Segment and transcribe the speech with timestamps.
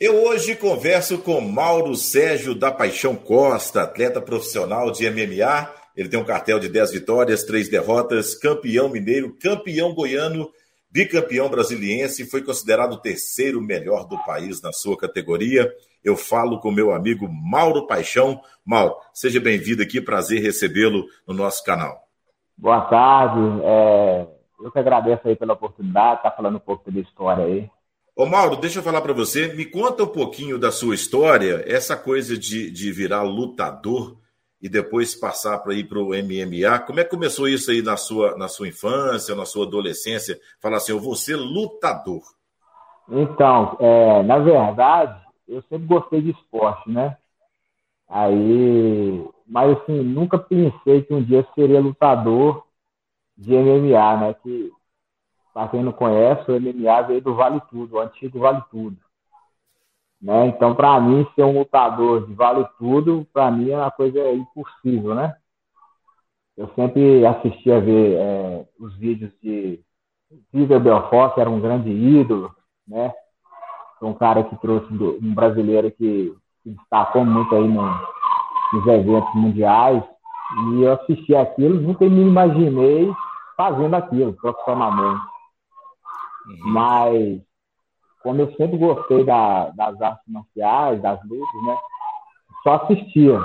[0.00, 5.68] Eu hoje converso com Mauro Sérgio da Paixão Costa, atleta profissional de MMA.
[5.96, 10.48] Ele tem um cartel de 10 vitórias, 3 derrotas, campeão mineiro, campeão goiano,
[10.88, 15.68] bicampeão brasiliense, foi considerado o terceiro melhor do país na sua categoria.
[16.04, 18.40] Eu falo com meu amigo Mauro Paixão.
[18.64, 22.04] Mauro, seja bem-vindo aqui, prazer recebê-lo no nosso canal.
[22.56, 24.28] Boa tarde, é...
[24.60, 27.68] eu que agradeço aí pela oportunidade, tá falando um pouco da história aí.
[28.18, 31.96] Ô Mauro, deixa eu falar para você, me conta um pouquinho da sua história, essa
[31.96, 34.16] coisa de, de virar lutador
[34.60, 36.80] e depois passar para ir para o MMA.
[36.84, 40.36] Como é que começou isso aí na sua, na sua infância, na sua adolescência?
[40.60, 42.22] Falar assim, eu vou ser lutador.
[43.08, 47.16] Então, é, na verdade, eu sempre gostei de esporte, né?
[48.08, 52.64] Aí, mas assim, nunca pensei que um dia seria lutador
[53.36, 54.34] de MMA, né?
[54.42, 54.72] Que
[55.52, 58.96] para quem não conhece, o MMA veio do Vale Tudo, o antigo Vale Tudo.
[60.20, 60.48] Né?
[60.48, 65.14] Então, para mim, ser um lutador de Vale Tudo, para mim é uma coisa impossível,
[65.14, 65.34] né?
[66.56, 69.80] Eu sempre assistia a ver é, os vídeos de
[70.52, 72.52] Vitor Belfort, que era um grande ídolo,
[72.86, 73.12] né?
[74.02, 77.82] Um cara que trouxe um brasileiro que se destacou muito aí no,
[78.72, 80.02] nos eventos mundiais.
[80.72, 83.12] E eu assisti aquilo, nunca me imaginei
[83.56, 85.20] fazendo aquilo profissionalmente.
[86.48, 86.72] Uhum.
[86.72, 87.40] Mas,
[88.22, 91.76] como eu sempre gostei da, das artes marciais, das lutas, né?
[92.62, 93.38] Só assistia.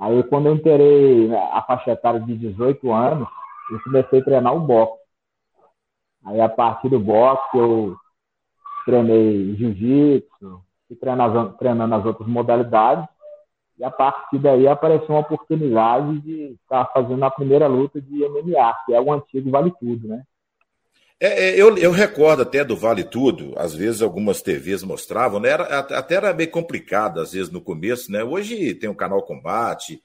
[0.00, 3.28] Aí, quando eu entrei a faixa etária de 18 anos,
[3.70, 5.02] eu comecei a treinar o boxe.
[6.24, 7.96] Aí, a partir do boxe, eu
[8.84, 10.60] treinei jiu-jitsu,
[11.00, 13.06] treinando, treinando as outras modalidades.
[13.78, 18.74] E a partir daí apareceu uma oportunidade de estar fazendo a primeira luta de MMA,
[18.86, 20.22] que é o antigo Vale Tudo, né?
[21.24, 25.48] É, é, eu, eu, recordo até do Vale Tudo, às vezes algumas TVs mostravam, né?
[25.48, 28.22] Era, até era meio complicado, às vezes, no começo, né?
[28.22, 30.02] Hoje tem o canal Combate,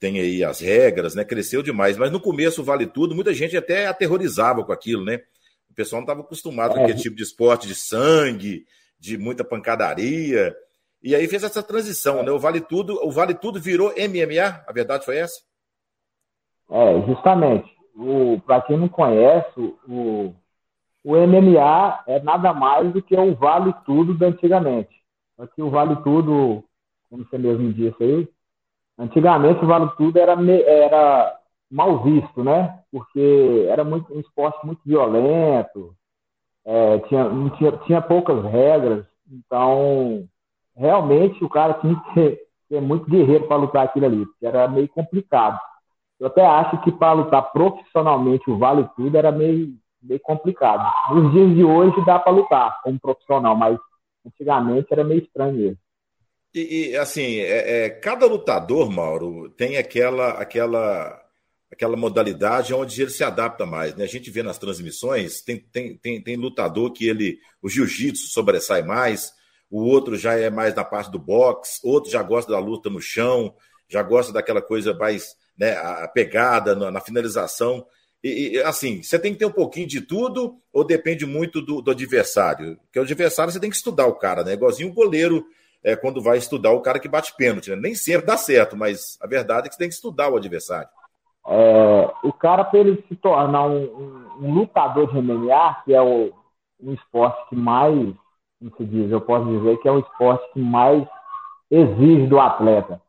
[0.00, 1.24] tem aí as regras, né?
[1.24, 5.20] Cresceu demais, mas no começo o Vale Tudo, muita gente até aterrorizava com aquilo, né?
[5.70, 6.74] O pessoal não estava acostumado é.
[6.74, 8.64] com aquele tipo de esporte de sangue,
[8.98, 10.52] de muita pancadaria.
[11.00, 12.32] E aí fez essa transição, né?
[12.32, 15.40] O Vale Tudo, o Vale Tudo virou MMA, a verdade foi essa?
[16.68, 17.70] É, justamente.
[18.44, 20.34] Para quem não conhece, o,
[21.06, 24.90] o MMA é nada mais do que o vale tudo da antigamente.
[25.38, 26.64] Aqui o vale tudo,
[27.08, 28.28] como você mesmo disse aí,
[28.98, 31.38] antigamente o vale tudo era, era
[31.70, 32.82] mal visto, né?
[32.90, 35.94] Porque era muito, um esporte muito violento,
[36.64, 40.28] é, tinha, tinha, tinha poucas regras, então
[40.74, 44.66] realmente o cara tinha que ser, ser muito guerreiro para lutar aquilo ali, porque era
[44.66, 45.60] meio complicado.
[46.18, 49.72] Eu até acho que para lutar profissionalmente o vale tudo era meio
[50.02, 50.82] meio complicado.
[51.14, 53.78] Nos dias de hoje dá para lutar como profissional, mas
[54.26, 55.78] antigamente era meio estranho mesmo.
[56.54, 61.22] E, e assim, é, é, cada lutador, Mauro, tem aquela, aquela,
[61.70, 63.94] aquela modalidade onde ele se adapta mais.
[63.94, 64.04] Né?
[64.04, 68.82] A gente vê nas transmissões, tem, tem, tem, tem lutador que ele, o jiu-jitsu sobressai
[68.82, 69.34] mais,
[69.70, 73.00] o outro já é mais na parte do boxe, outro já gosta da luta no
[73.00, 73.54] chão,
[73.88, 77.86] já gosta daquela coisa mais, né, a pegada na, na finalização.
[78.26, 81.92] E, assim, você tem que ter um pouquinho de tudo ou depende muito do, do
[81.92, 82.76] adversário?
[82.78, 84.54] Porque o adversário você tem que estudar o cara, né?
[84.54, 85.46] Igualzinho o goleiro
[85.84, 87.70] é, quando vai estudar o cara que bate pênalti.
[87.70, 87.76] Né?
[87.76, 90.88] Nem sempre dá certo, mas a verdade é que você tem que estudar o adversário.
[91.46, 96.02] É, o cara, para ele se tornar um, um, um, lutador de MMA, que é
[96.02, 96.32] o,
[96.82, 97.94] um esporte que mais,
[98.58, 101.06] como se diz, eu posso dizer que é o esporte que mais
[101.70, 103.00] exige do atleta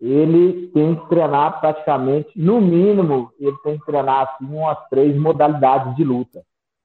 [0.00, 5.94] ele tem que treinar praticamente, no mínimo, ele tem que treinar assim, umas três modalidades
[5.94, 6.42] de luta.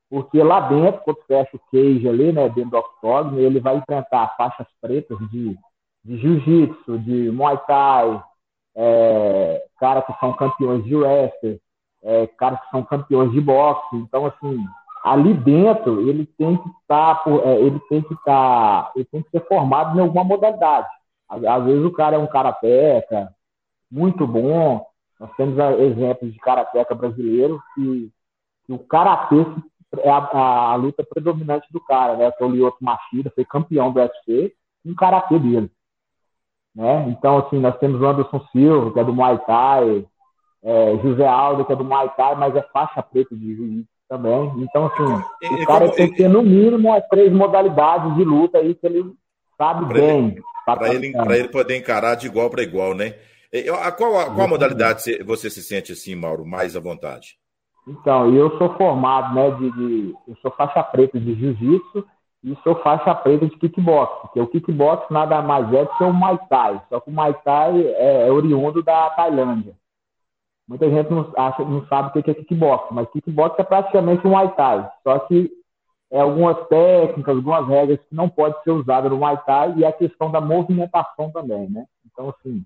[0.10, 4.36] Porque lá dentro, quando fecha o cage ali, né, dentro do octógono, ele vai enfrentar
[4.38, 5.58] faixas pretas de,
[6.04, 8.22] de jiu-jitsu, de muay thai,
[8.76, 11.60] é, caras que são campeões de wrestling,
[12.04, 13.96] é, caras que são campeões de boxe.
[13.96, 14.64] Então, assim,
[15.04, 19.24] ali dentro, ele tem que estar, tá, é, ele tem que estar, tá, ele tem
[19.24, 20.88] que ser formado em alguma modalidade.
[21.30, 23.34] Às vezes o cara é um karateca
[23.92, 24.86] muito bom.
[25.20, 28.12] Nós temos exemplos de karateca brasileiro que,
[28.66, 29.46] que o karatê
[30.00, 32.32] é a, a, a, luta predominante do cara, né?
[32.32, 34.54] Que é o Lyoto Machida, foi campeão do UFC,
[34.86, 35.72] um karatê dele.
[36.76, 37.10] Né?
[37.10, 40.06] Então, assim, nós temos o Anderson Silva, que é do Muay Thai,
[40.62, 44.52] é, José Aldo, que é do Muay Thai, mas é faixa preta de jiu também.
[44.58, 48.58] Então, assim, e, o cara tem que ter, no mínimo, as três modalidades de luta
[48.58, 49.16] aí que ele
[49.58, 50.28] sabe bem.
[50.30, 53.14] Ele para ele, ele poder encarar de igual para igual, né?
[53.84, 57.38] A qual, a, qual modalidade você se sente assim, Mauro, mais à vontade?
[57.88, 62.06] Então, eu sou formado, né, de, de eu sou faixa preta de jiu-jitsu
[62.44, 66.12] e sou faixa preta de kickbox, porque o kickbox nada mais é do que o
[66.12, 69.76] Muay Thai, só que o Muay Thai é, é oriundo da Tailândia.
[70.68, 74.32] Muita gente não, acha, não sabe o que é kickbox, mas kickbox é praticamente um
[74.32, 75.52] Muay Thai, só que
[76.16, 79.92] é algumas técnicas, algumas regras que não podem ser usadas no Muay Thai e a
[79.92, 81.86] questão da movimentação também, né?
[82.06, 82.64] Então, assim,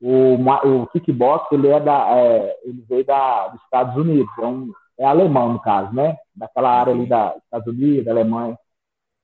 [0.00, 4.72] o, o kickbox, ele é da, é, ele veio da, dos Estados Unidos, é, um,
[4.98, 6.16] é alemão, no caso, né?
[6.34, 8.58] Daquela área ali da Estados Unidos, Alemanha.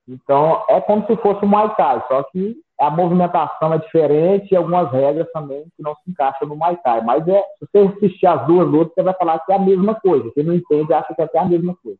[0.07, 4.55] Então, é como se fosse o Muay Thai, só que a movimentação é diferente e
[4.55, 7.01] algumas regras também que não se encaixam no Muay Thai.
[7.03, 9.95] Mas é, se você assistir as duas lutas, você vai falar que é a mesma
[9.95, 10.31] coisa.
[10.33, 11.99] Quem não entende acha que é até a mesma coisa.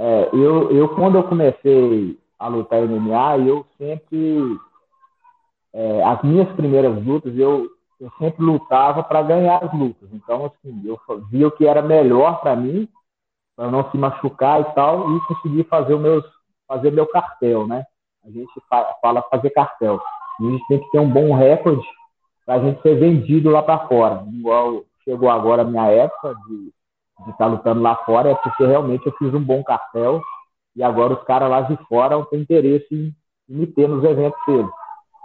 [0.00, 4.56] É, eu, eu, quando eu comecei a lutar MMA, eu sempre.
[5.74, 7.68] É, as minhas primeiras lutas, eu,
[8.00, 10.08] eu sempre lutava para ganhar as lutas.
[10.12, 10.96] Então, assim, eu
[11.28, 12.88] via o que era melhor para mim,
[13.56, 16.24] para não se machucar e tal, e conseguir fazer o meus
[16.68, 17.84] fazer meu cartel, né?
[18.24, 18.52] A gente
[19.00, 20.00] fala fazer cartel.
[20.38, 21.84] A gente tem que ter um bom recorde
[22.46, 24.24] para a gente ser vendido lá para fora.
[24.32, 26.72] Igual chegou agora a minha época de
[27.24, 30.20] de estar tá lutando lá fora, é porque realmente eu fiz um bom cartel
[30.76, 33.14] e agora os caras lá de fora têm interesse em,
[33.48, 34.70] me ter nos eventos deles.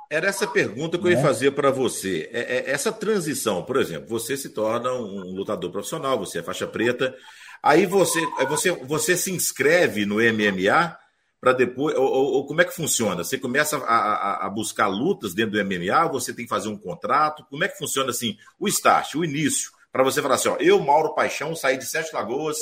[0.10, 1.22] Era essa pergunta que eu ia é.
[1.22, 2.30] fazer para você.
[2.31, 6.68] É, é, essa transição, por exemplo, você se torna um lutador profissional, você é faixa
[6.68, 7.16] preta,
[7.62, 10.98] aí você, você, você se inscreve no MMA
[11.44, 11.96] para depois.
[11.96, 13.24] Ou, ou, ou, como é que funciona?
[13.24, 16.78] Você começa a, a, a, buscar lutas dentro do MMA, você tem que fazer um
[16.78, 17.46] contrato?
[17.50, 19.72] Como é que funciona assim o start, o início?
[19.94, 22.57] Para você falar assim: ó, eu, Mauro Paixão, saí de Sete Lagoas,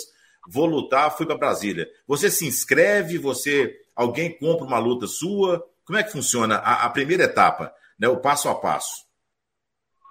[0.48, 1.88] vou lutar, fui para Brasília.
[2.06, 3.74] Você se inscreve, você.
[3.96, 5.64] Alguém compra uma luta sua?
[5.86, 9.06] Como é que funciona a, a primeira etapa, né, o passo a passo?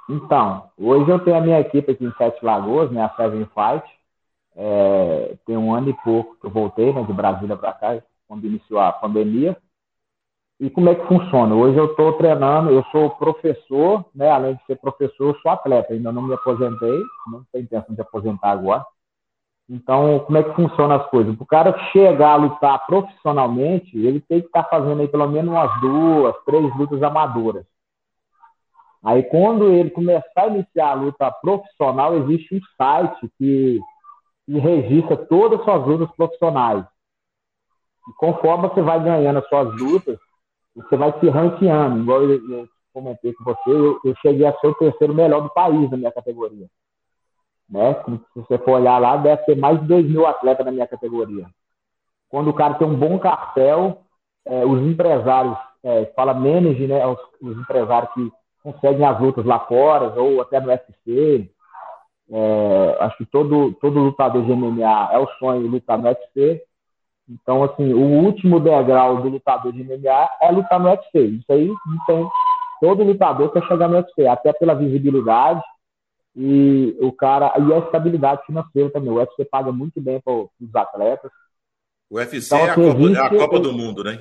[0.08, 3.86] Então, hoje eu tenho a minha equipe aqui em Sete Lagoas, né, a Seven Fight.
[4.56, 8.46] É, tem um ano e pouco que eu voltei né, de Brasília para cá, quando
[8.46, 9.56] iniciou a pandemia.
[10.60, 11.54] E como é que funciona?
[11.54, 14.30] Hoje eu estou treinando, eu sou professor, né?
[14.30, 17.02] além de ser professor, eu sou atleta, ainda não me aposentei,
[17.32, 18.84] não tenho intenção de aposentar agora.
[19.70, 21.34] Então, como é que funciona as coisas?
[21.34, 25.26] Para o cara chegar a lutar profissionalmente, ele tem que estar tá fazendo aí pelo
[25.28, 27.64] menos umas duas, três lutas amadoras.
[29.02, 33.80] Aí, quando ele começar a iniciar a luta profissional, existe um site que,
[34.44, 36.84] que registra todas as suas lutas profissionais.
[38.08, 40.18] E conforme você vai ganhando as suas lutas,
[40.74, 42.00] você vai se ranqueando.
[42.00, 45.50] Igual eu, eu comentei com você, eu, eu, cheguei a ser o terceiro melhor do
[45.50, 46.66] país na minha categoria.
[47.68, 47.94] Né?
[48.32, 51.46] Se você for olhar lá, deve ter mais de 2 mil atletas na minha categoria.
[52.28, 54.02] Quando o cara tem um bom cartel,
[54.46, 57.06] é, os empresários, é, fala manage, né?
[57.06, 58.30] Os, os, empresários que
[58.62, 61.50] conseguem as lutas lá fora, ou até no UFC.
[62.32, 66.62] É, acho que todo, todo lutador de MMA é o sonho lutar no UFC.
[67.30, 71.20] Então, assim, o último degrau do lutador de MMA é lutar no UFC.
[71.20, 72.28] Isso aí não tem.
[72.80, 75.62] Todo lutador quer chegar no UFC, até pela visibilidade
[76.34, 79.10] e o cara e a estabilidade financeira também.
[79.10, 81.30] O UFC paga muito bem para os atletas.
[82.10, 84.18] O UFC então, é, a assim, Copa, é a Copa do Mundo, né?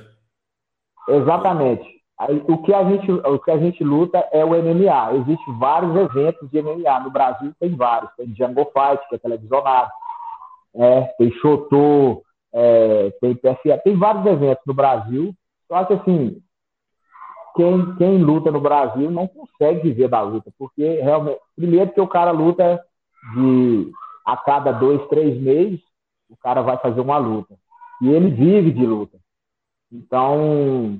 [1.07, 1.99] Exatamente.
[2.19, 5.15] Aí, o, que a gente, o que a gente luta é o MMA.
[5.15, 6.99] Existem vários eventos de MMA.
[6.99, 8.11] No Brasil tem vários.
[8.15, 9.89] Tem Django Fight, que é televisionado.
[10.75, 12.21] É, tem Chotô,
[12.53, 15.33] é, tem PFA, tem vários eventos no Brasil,
[15.67, 16.41] só que assim,
[17.55, 22.07] quem, quem luta no Brasil não consegue viver da luta, porque realmente, primeiro que o
[22.07, 22.83] cara luta
[23.35, 23.91] de
[24.25, 25.81] a cada dois, três meses,
[26.29, 27.55] o cara vai fazer uma luta.
[28.01, 29.17] E ele vive de luta.
[29.91, 30.99] Então,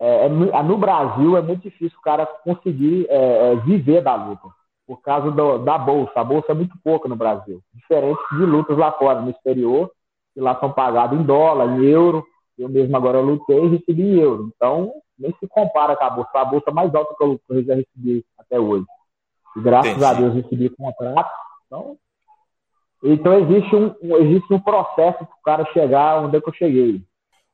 [0.00, 4.48] é, é, no Brasil é muito difícil o cara conseguir é, é, viver da luta,
[4.86, 6.12] por causa do, da bolsa.
[6.20, 9.90] A bolsa é muito pouca no Brasil, diferente de lutas lá fora, no exterior,
[10.38, 12.24] que lá são pagados em dólar, em euro.
[12.56, 14.52] Eu mesmo agora lutei e recebi em euro.
[14.54, 16.30] Então, nem se compara com a bolsa.
[16.34, 18.86] A bolsa mais alta que eu já recebi até hoje.
[19.56, 20.04] E graças Entendi.
[20.04, 21.30] a Deus recebi contrato.
[21.66, 21.98] Então,
[23.02, 27.02] então existe um, existe um processo para o cara chegar onde é que eu cheguei.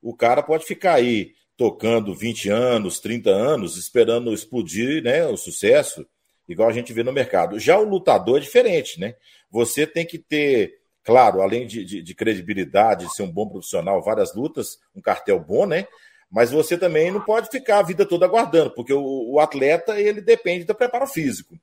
[0.03, 6.07] O cara pode ficar aí tocando 20 anos, 30 anos, esperando explodir né, o sucesso,
[6.47, 7.59] igual a gente vê no mercado.
[7.59, 9.15] Já o lutador é diferente, né?
[9.51, 14.03] Você tem que ter claro, além de, de, de, credibilidade, de ser um bom profissional,
[14.03, 15.87] várias lutas, um cartel bom, né?
[16.31, 20.21] Mas você também não pode ficar a vida toda aguardando, porque o, o atleta ele
[20.21, 21.57] depende do preparo físico.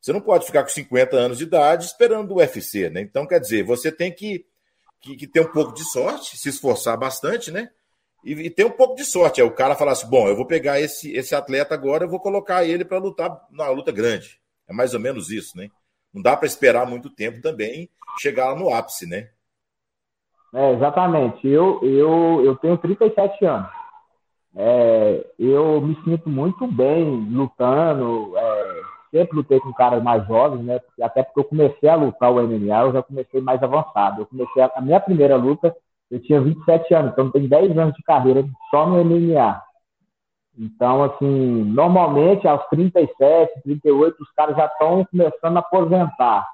[0.00, 3.00] Você não pode ficar com 50 anos de idade esperando o UFC, né?
[3.00, 4.46] Então, quer dizer, você tem que,
[5.00, 7.70] que, que ter um pouco de sorte, se esforçar bastante, né?
[8.24, 9.40] E, e, ter um pouco de sorte.
[9.40, 12.20] É o cara falar assim: bom, eu vou pegar esse, esse atleta agora, eu vou
[12.20, 14.40] colocar ele para lutar na luta grande.
[14.68, 15.68] É mais ou menos isso, né?
[16.14, 17.90] Não dá para esperar muito tempo também
[18.20, 19.28] chegar no ápice, né?
[20.54, 21.46] É, exatamente.
[21.48, 23.68] Eu, eu, eu tenho 37 anos.
[24.56, 28.80] É, eu me sinto muito bem lutando, é,
[29.10, 30.80] sempre lutei com caras mais jovens, né?
[31.02, 34.22] Até porque eu comecei a lutar o MMA, eu já comecei mais avançado.
[34.22, 35.74] Eu comecei a, a minha primeira luta,
[36.08, 39.60] eu tinha 27 anos, então tem 10 anos de carreira só no MMA.
[40.56, 46.48] Então, assim, normalmente aos 37, 38, os caras já estão começando a aposentar.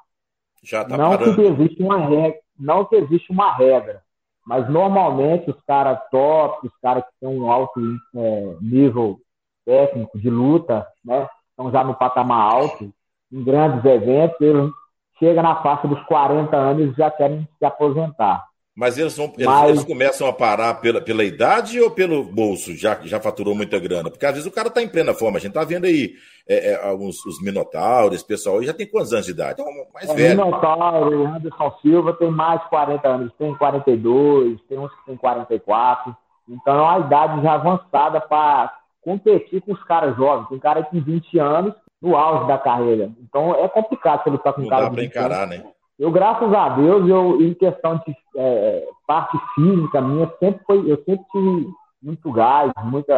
[0.62, 1.35] Já tá não parando.
[1.35, 4.02] que existe uma regra, não que existe uma regra,
[4.47, 7.80] mas normalmente os caras top, os caras que têm um alto
[8.16, 9.19] é, nível
[9.64, 12.92] técnico de luta, né, estão já no patamar alto,
[13.33, 14.71] em grandes eventos, eles
[15.19, 18.50] chegam na faixa dos 40 anos e já querem se aposentar.
[18.80, 19.68] Mas eles, vão, eles, Mas...
[19.68, 24.08] eles, começam a parar pela, pela idade ou pelo bolso, já já faturou muita grana?
[24.08, 25.37] Porque às vezes o cara está em plena forma.
[25.37, 26.14] A gente está vendo aí
[26.49, 29.60] é, é, alguns os Minotauros, pessoal aí já tem quantos anos de idade?
[29.60, 30.30] Então, mais é, velho.
[30.30, 36.16] Minotauro, Anderson Silva tem mais de 40 anos, tem 42, tem uns que tem 44.
[36.49, 40.49] Então é uma idade já avançada para competir com os caras jovens.
[40.49, 43.10] Tem cara que tem 20 anos no auge da carreira.
[43.28, 44.84] Então é complicado você lutar com um cara.
[44.84, 45.58] Não dá para encarar, anos.
[45.58, 45.70] né?
[46.00, 50.97] Eu, graças a Deus, eu, em questão de é, parte física minha, sempre foi, eu
[51.04, 51.69] sempre tive
[52.02, 53.12] muito gás, muito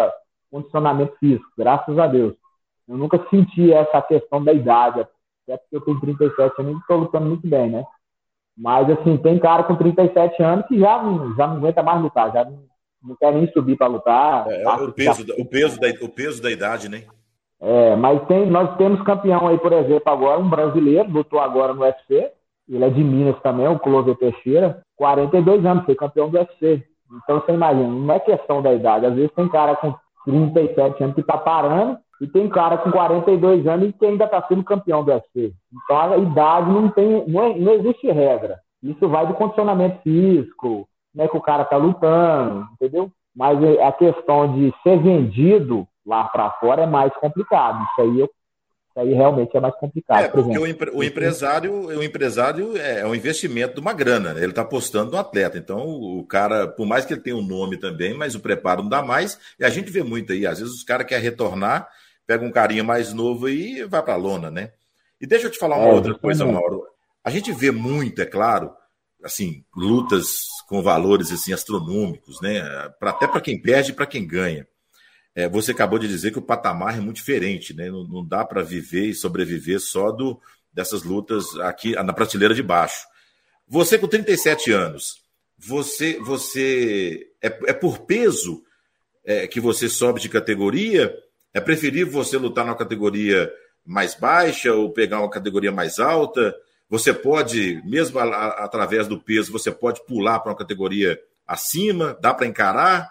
[0.51, 2.35] condicionamento físico, graças a Deus.
[2.89, 6.97] Eu nunca senti essa questão da idade, até porque eu tenho 37 anos e estou
[6.97, 7.85] lutando muito bem, né?
[8.59, 10.99] Mas, assim, tem cara com 37 anos que já,
[11.37, 12.65] já não aguenta mais lutar, já não,
[13.01, 14.45] não quer nem subir para lutar.
[14.49, 17.05] É, é o, peso, o, peso da, o peso da idade, né?
[17.61, 21.83] É, mas tem, nós temos campeão aí, por exemplo, agora, um brasileiro, lutou agora no
[21.83, 22.33] UFC,
[22.75, 26.83] ele é de Minas também, o Clover Teixeira, 42 anos, foi campeão do UFC.
[27.23, 29.05] Então você imagina, não é questão da idade.
[29.05, 33.67] Às vezes tem cara com 37 anos que tá parando e tem cara com 42
[33.67, 35.53] anos que ainda está sendo campeão do UFC.
[35.85, 38.59] Então a idade não tem, não, é, não existe regra.
[38.83, 43.11] Isso vai do condicionamento físico, como é que o cara tá lutando, entendeu?
[43.37, 47.83] Mas a questão de ser vendido lá para fora é mais complicado.
[47.85, 48.31] Isso aí eu
[48.97, 50.25] aí realmente é mais complicado.
[50.25, 54.35] É, porque o, empre, o, empresário, o empresário é, é um investimento de uma grana,
[54.35, 54.41] né?
[54.43, 55.57] ele está apostando no atleta.
[55.59, 58.89] Então, o cara, por mais que ele tenha um nome também, mas o preparo não
[58.89, 59.39] dá mais.
[59.59, 61.89] E a gente vê muito aí, às vezes os caras querem retornar,
[62.27, 64.73] pega um carinha mais novo e vai para a lona, né?
[65.21, 66.85] E deixa eu te falar uma é, outra coisa, Mauro.
[67.25, 68.73] A gente vê muito, é claro,
[69.23, 72.63] assim, lutas com valores assim astronômicos, né?
[72.99, 74.67] Pra, até para quem perde e para quem ganha.
[75.35, 77.91] É, você acabou de dizer que o patamar é muito diferente, né?
[77.91, 80.41] Não, não dá para viver e sobreviver só do,
[80.73, 83.07] dessas lutas aqui na prateleira de baixo.
[83.67, 85.23] Você com 37 anos,
[85.59, 88.63] você, você é, é por peso
[89.25, 91.15] é, que você sobe de categoria?
[91.55, 93.51] É preferível você lutar na categoria
[93.85, 96.55] mais baixa ou pegar uma categoria mais alta?
[96.89, 102.19] Você pode, mesmo a, a, através do peso, você pode pular para uma categoria acima?
[102.21, 103.11] Dá para encarar?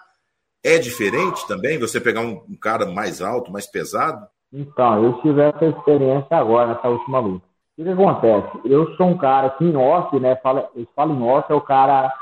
[0.64, 4.26] É diferente também você pegar um, um, cara mais alto, mais pesado?
[4.52, 7.44] Então, eu tive essa experiência agora, nessa última luta.
[7.76, 8.60] O que, acontece?
[8.64, 10.36] Eu sou um cara que em off, né?
[10.36, 12.12] Fala, eles falam em off, é o cara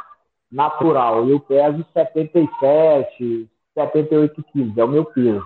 [0.51, 1.29] natural.
[1.29, 5.45] Eu peso 77, 78 quilos, é o meu peso.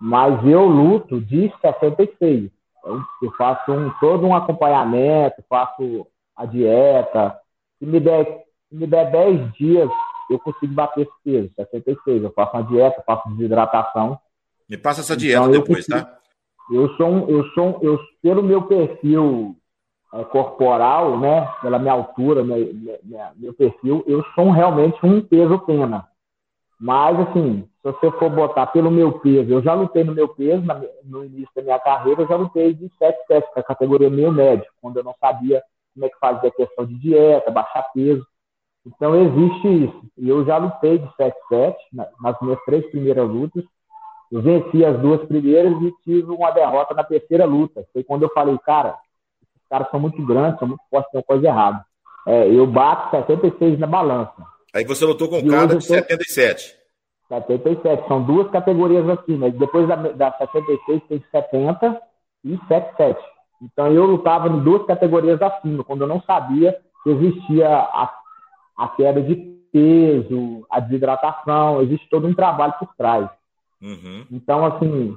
[0.00, 2.50] Mas eu luto de 76.
[2.84, 7.38] Eu, eu faço um, todo um acompanhamento, faço a dieta.
[7.78, 8.24] Se me der,
[8.68, 9.88] se me der 10 dias
[10.30, 12.22] eu consigo bater esse peso, 76.
[12.22, 14.18] Eu faço uma dieta, faço desidratação.
[14.68, 16.18] Me passa essa dieta então, depois, consigo, tá?
[16.70, 19.56] Eu sou um, eu sou um, eu, pelo meu perfil
[20.14, 25.58] é, corporal, né, pela minha altura, minha, minha, meu perfil, eu sou realmente um peso
[25.60, 26.06] pena.
[26.78, 30.64] Mas, assim, se você for botar pelo meu peso, eu já lutei no meu peso,
[31.04, 34.10] no início da minha carreira, eu já lutei de 7 7, que é a categoria
[34.10, 35.62] meio médio, quando eu não sabia
[35.94, 38.26] como é que fazia a questão de dieta, baixar peso.
[38.86, 40.02] Então existe isso.
[40.18, 41.74] E eu já lutei de 7-7
[42.20, 43.64] nas minhas três primeiras lutas.
[44.30, 47.84] Eu venci as duas primeiras e tive uma derrota na terceira luta.
[47.92, 48.96] Foi quando eu falei, cara,
[49.42, 51.84] esses caras são muito grandes, são muito fortes, tem uma coisa errada.
[52.26, 54.32] É, eu bato 76 na balança.
[54.74, 56.76] Aí você lutou com um cara de 77.
[57.28, 58.08] 77.
[58.08, 62.00] São duas categorias aqui, mas depois da, da 76 tem 70
[62.44, 63.20] e 77.
[63.62, 68.21] Então eu lutava em duas categorias acima, quando eu não sabia que existia a
[68.76, 69.36] a queda de
[69.72, 73.28] peso, a desidratação, existe todo um trabalho por trás.
[73.80, 74.26] Uhum.
[74.30, 75.16] Então, assim,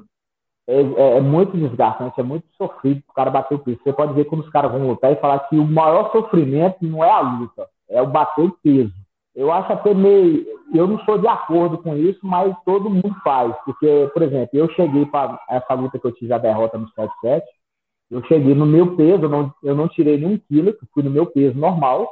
[0.68, 3.80] é, é, é, muito desgastante, é muito sofrido o cara bater o peso.
[3.84, 7.04] Você pode ver quando os caras vão lutar e falar que o maior sofrimento não
[7.04, 8.94] é a luta, é o bater o peso.
[9.36, 10.46] Eu acho até meio.
[10.74, 13.54] Eu não sou de acordo com isso, mas todo mundo faz.
[13.66, 17.44] Porque, por exemplo, eu cheguei para essa luta que eu tive a derrota no 7-7,
[18.10, 21.26] eu cheguei no meu peso, eu não, eu não tirei nenhum quilo, fui no meu
[21.26, 22.10] peso normal,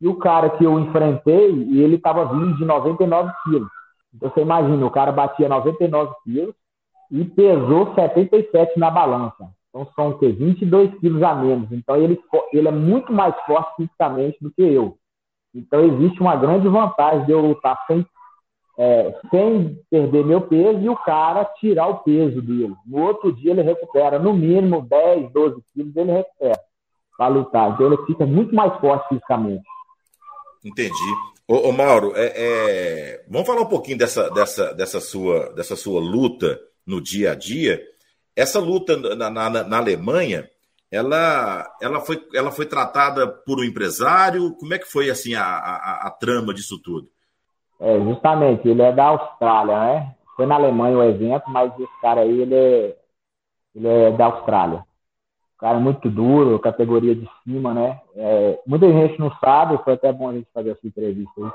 [0.00, 3.68] e o cara que eu enfrentei, ele estava vindo de 99 quilos.
[4.14, 6.54] Então você imagina, o cara batia 99 quilos
[7.10, 9.50] e pesou 77 na balança.
[9.68, 10.32] Então são o quê?
[10.32, 11.70] 22 quilos a menos.
[11.70, 12.18] Então ele,
[12.52, 14.96] ele é muito mais forte fisicamente do que eu.
[15.54, 18.04] Então existe uma grande vantagem de eu lutar sem,
[18.78, 22.74] é, sem perder meu peso e o cara tirar o peso dele.
[22.86, 26.58] No outro dia ele recupera no mínimo 10, 12 quilos, ele recupera
[27.16, 27.72] para lutar.
[27.72, 29.64] Então ele fica muito mais forte fisicamente.
[30.64, 30.92] Entendi.
[31.48, 33.24] Ô, ô Mauro, é, é...
[33.28, 37.82] vamos falar um pouquinho dessa, dessa, dessa, sua, dessa sua luta no dia a dia.
[38.36, 40.48] Essa luta na, na, na Alemanha,
[40.90, 44.54] ela, ela, foi, ela foi tratada por um empresário?
[44.56, 47.08] Como é que foi assim a, a, a trama disso tudo?
[47.80, 50.14] É, justamente, ele é da Austrália, né?
[50.36, 52.96] Foi na Alemanha o evento, mas esse cara aí, ele é,
[53.74, 54.84] ele é da Austrália
[55.60, 58.00] cara muito duro, categoria de cima, né?
[58.16, 61.50] É, muita gente não sabe, foi até bom a gente fazer essa entrevista aí.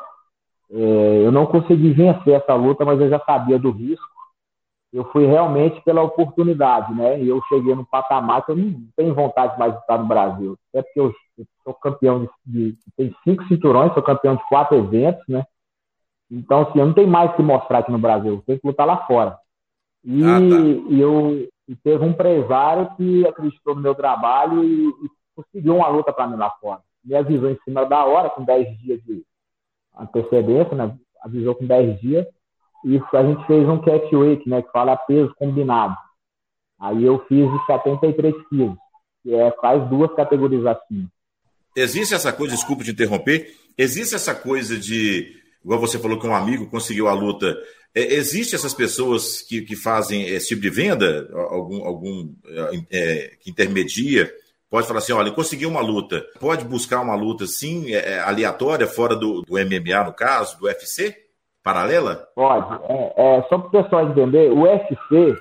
[0.72, 4.06] É, eu não consegui vencer essa luta, mas eu já sabia do risco.
[4.94, 7.20] Eu fui realmente pela oportunidade, né?
[7.20, 10.58] E eu cheguei no patamar que eu não tenho vontade mais de estar no Brasil.
[10.70, 12.30] Até porque eu, eu sou campeão de,
[12.72, 12.78] de.
[12.96, 15.44] Tem cinco cinturões, sou campeão de quatro eventos, né?
[16.32, 18.88] Então, assim, eu não tenho mais que mostrar aqui no Brasil, eu tenho que lutar
[18.88, 19.38] lá fora.
[20.04, 20.56] E, ah, tá.
[20.90, 25.88] e eu, e teve um empresário que acreditou no meu trabalho e, e conseguiu uma
[25.88, 26.82] luta para mim lá fora.
[27.04, 29.24] Me avisou em cima da hora, com 10 dias de
[29.98, 30.98] antecedência, né?
[31.22, 32.26] avisou com 10 dias,
[32.84, 35.96] e a gente fez um catchweight, né, que fala peso combinado.
[36.80, 38.78] Aí eu fiz de 73 quilos,
[39.24, 41.08] que é, faz duas categorias assim.
[41.76, 46.36] Existe essa coisa, desculpa te interromper, existe essa coisa de, igual você falou que um
[46.36, 47.58] amigo conseguiu a luta
[47.96, 52.30] é, existe essas pessoas que, que fazem esse tipo de venda, algum, algum
[52.92, 54.30] é, que intermedia,
[54.70, 58.86] pode falar assim, olha, consegui uma luta, pode buscar uma luta assim, é, é aleatória,
[58.86, 61.16] fora do, do, MMA no caso, do UFC,
[61.64, 62.28] paralela?
[62.36, 62.84] Pode.
[62.90, 65.36] É, é, só para o pessoal entender, o UFC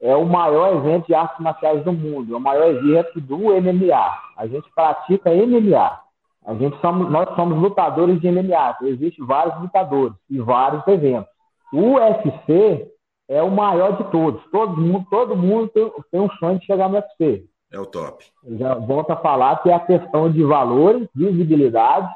[0.00, 4.18] é o maior evento de artes marciais do mundo, é o maior evento do MMA.
[4.36, 6.00] A gente pratica MMA.
[6.46, 8.76] A gente somos, nós somos lutadores de MMA.
[8.82, 11.35] Existem vários lutadores e vários eventos.
[11.72, 12.90] O UFC
[13.28, 14.42] é o maior de todos.
[14.50, 17.44] Todo mundo, todo mundo tem, tem um sonho de chegar no UFC.
[17.72, 18.24] É o top.
[18.44, 22.08] Já volto a falar que é a questão de valores, visibilidade,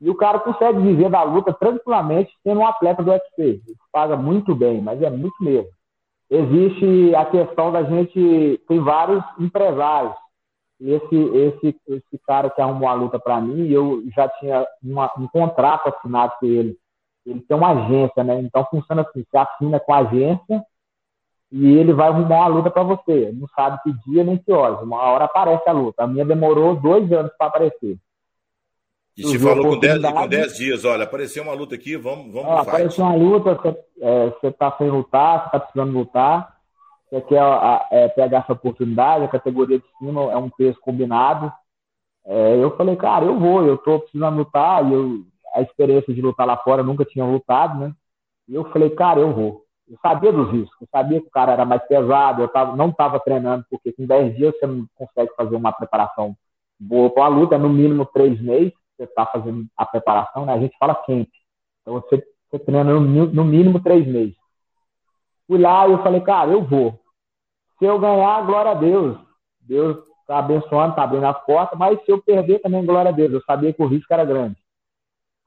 [0.00, 3.60] e o cara consegue viver da luta tranquilamente sendo um atleta do UFC.
[3.92, 5.70] Paga muito bem, mas é muito mesmo.
[6.30, 8.62] Existe a questão da gente.
[8.66, 10.14] Tem vários empresários.
[10.80, 15.26] Esse, esse, esse cara que arrumou a luta para mim, eu já tinha uma, um
[15.26, 16.78] contrato assinado com ele
[17.30, 18.40] ele tem uma agência, né?
[18.40, 20.64] Então funciona assim, você assina com a agência
[21.50, 23.32] e ele vai arrumar uma luta para você.
[23.32, 24.82] Não sabe que dia nem que horas.
[24.82, 26.04] Uma hora aparece a luta.
[26.04, 27.98] A minha demorou dois anos para aparecer.
[29.16, 32.48] E te falou com 10 com dez dias, olha, apareceu uma luta aqui, vamos, vamos
[32.48, 33.54] é, Apareceu uma luta,
[34.00, 36.56] você é, tá sem lutar, você tá precisando lutar,
[37.10, 37.42] você quer
[37.90, 41.52] é, pegar essa oportunidade, a categoria de cima é um peso combinado.
[42.24, 46.20] É, eu falei, cara, eu vou, eu tô precisando lutar, e eu a experiência de
[46.20, 47.92] lutar lá fora, nunca tinha lutado, né?
[48.48, 49.64] E eu falei, cara, eu vou.
[49.88, 52.90] Eu sabia dos riscos, eu sabia que o cara era mais pesado, eu tava, não
[52.90, 56.36] estava treinando, porque com 10 dias você não consegue fazer uma preparação
[56.78, 60.52] boa para a luta, é no mínimo três meses você está fazendo a preparação, né?
[60.52, 61.32] A gente fala quente.
[61.80, 64.36] Então você, você treina no, no mínimo três meses.
[65.46, 67.00] Fui lá e eu falei, cara, eu vou.
[67.78, 69.16] Se eu ganhar, glória a Deus.
[69.60, 73.32] Deus está abençoando, está abrindo as portas, mas se eu perder também, glória a Deus.
[73.32, 74.56] Eu sabia que o risco era grande.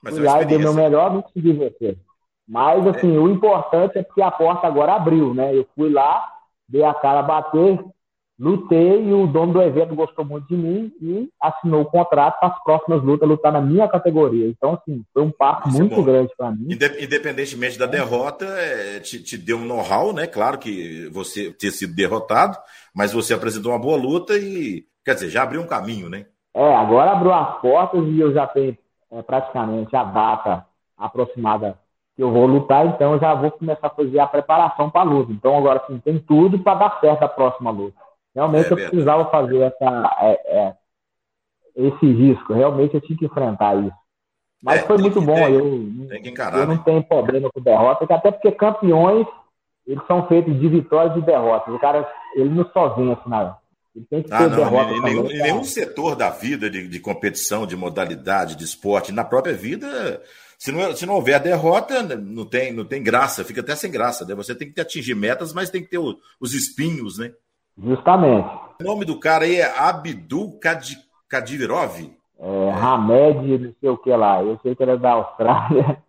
[0.01, 1.97] Mas Fui lá e dei meu melhor, não consegui vencer.
[2.47, 3.19] Mas, assim, é.
[3.19, 5.55] o importante é que a porta agora abriu, né?
[5.55, 6.27] Eu fui lá,
[6.67, 7.79] dei a cara a bater,
[8.41, 12.49] lutei e o dono do evento gostou muito de mim e assinou o contrato para
[12.49, 14.47] as próximas lutas lutar na minha categoria.
[14.47, 16.67] Então, assim, foi um passo Isso é muito é grande para mim.
[16.67, 20.25] Independentemente da derrota, é, te, te, deu um know-how, né?
[20.25, 22.57] Claro que você ter sido derrotado,
[22.95, 26.25] mas você apresentou uma boa luta e, quer dizer, já abriu um caminho, né?
[26.53, 28.75] É, agora abriu as portas e eu já tenho
[29.11, 30.65] é, praticamente a data
[30.97, 31.77] aproximada
[32.15, 35.03] que eu vou lutar, então eu já vou começar a fazer a preparação para a
[35.05, 35.31] luta.
[35.31, 37.97] Então agora sim, tem tudo para dar certo a próxima luta.
[38.35, 40.75] Realmente é eu precisava fazer essa, é, é,
[41.75, 43.95] esse risco, realmente eu tinha que enfrentar isso.
[44.61, 46.81] Mas é, foi muito bom, ter, eu, encarar, eu não né?
[46.85, 49.25] tenho problema com derrota, até porque campeões,
[49.87, 51.73] eles são feitos de vitórias e derrotas.
[51.73, 53.57] O cara, ele não só vence na,
[53.95, 56.99] ele tem que ah, ter derrota em, nenhum, em nenhum setor da vida de, de,
[56.99, 60.21] competição, de modalidade, de esporte, na própria vida,
[60.57, 64.25] se não, se não houver derrota, não tem, não tem graça, fica até sem graça.
[64.25, 64.35] Né?
[64.35, 67.31] Você tem que atingir metas, mas tem que ter o, os espinhos, né?
[67.77, 68.47] Justamente.
[68.79, 70.59] O nome do cara aí é Abdul
[71.27, 71.99] Kadivirov?
[72.39, 74.43] É, Hamed, não sei o que lá.
[74.43, 76.01] Eu sei que ele é da Austrália.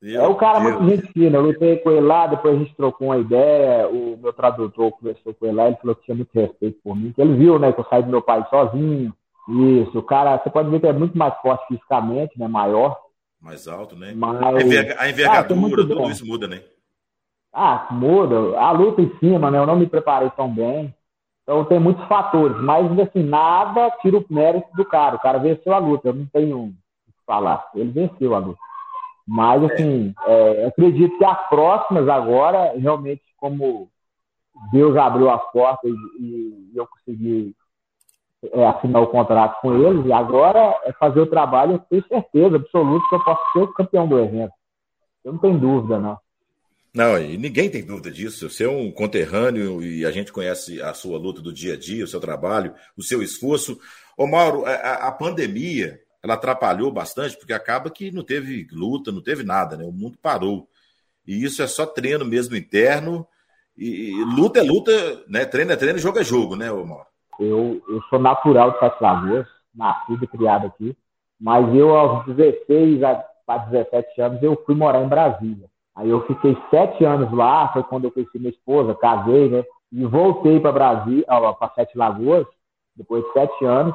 [0.00, 0.80] Meu é o cara Deus.
[0.80, 1.38] muito gente fina.
[1.38, 3.88] Eu lutei com ele lá, depois a gente trocou uma ideia.
[3.88, 7.12] O meu tradutor conversou com ele lá, ele falou que tinha muito respeito por mim.
[7.12, 9.12] Que ele viu, né, que eu saí do meu pai sozinho.
[9.48, 12.46] Isso, o cara, você pode ver que é muito mais forte fisicamente, né?
[12.46, 12.98] Maior.
[13.40, 14.12] Mais alto, né?
[14.14, 14.42] Mas...
[14.98, 16.62] A envergadura, ah, tudo isso muda, né?
[17.52, 18.58] Ah, muda.
[18.58, 19.58] A luta em cima, né?
[19.58, 20.94] Eu não me preparei tão bem.
[21.42, 22.60] Então tem muitos fatores.
[22.60, 25.16] Mas, assim, nada tira o mérito do cara.
[25.16, 26.08] O cara venceu a luta.
[26.08, 26.68] Eu não tenho o
[27.06, 27.70] que falar.
[27.74, 28.60] Ele venceu a luta.
[29.30, 33.90] Mas, assim, é, acredito que as próximas agora, realmente, como
[34.72, 37.54] Deus abriu as portas e, e eu consegui
[38.42, 42.56] é, assinar o contrato com eles, e agora é fazer o trabalho, eu tenho certeza
[42.56, 44.52] absoluta que eu posso ser o campeão do evento.
[45.22, 46.18] Eu não tenho dúvida, não.
[46.94, 48.48] Não, e ninguém tem dúvida disso.
[48.48, 52.04] Você é um conterrâneo e a gente conhece a sua luta do dia a dia,
[52.04, 53.78] o seu trabalho, o seu esforço.
[54.16, 59.22] Ô, Mauro, a, a pandemia ela atrapalhou bastante, porque acaba que não teve luta, não
[59.22, 59.84] teve nada, né?
[59.84, 60.68] O mundo parou.
[61.26, 63.26] E isso é só treino mesmo interno.
[63.76, 64.92] E, e luta é luta,
[65.28, 65.44] né?
[65.44, 67.06] Treino é treino, jogo é jogo, né, Omar?
[67.38, 70.96] Eu, eu sou natural de Sete Lagoas, nascido e criado aqui.
[71.40, 73.24] Mas eu, aos 16 a
[73.70, 75.68] 17 anos, eu fui morar em Brasília.
[75.94, 79.64] Aí eu fiquei sete anos lá, foi quando eu conheci minha esposa, casei, né?
[79.90, 82.46] E voltei para Brasília, para Sete Lagoas,
[82.94, 83.94] depois de sete anos.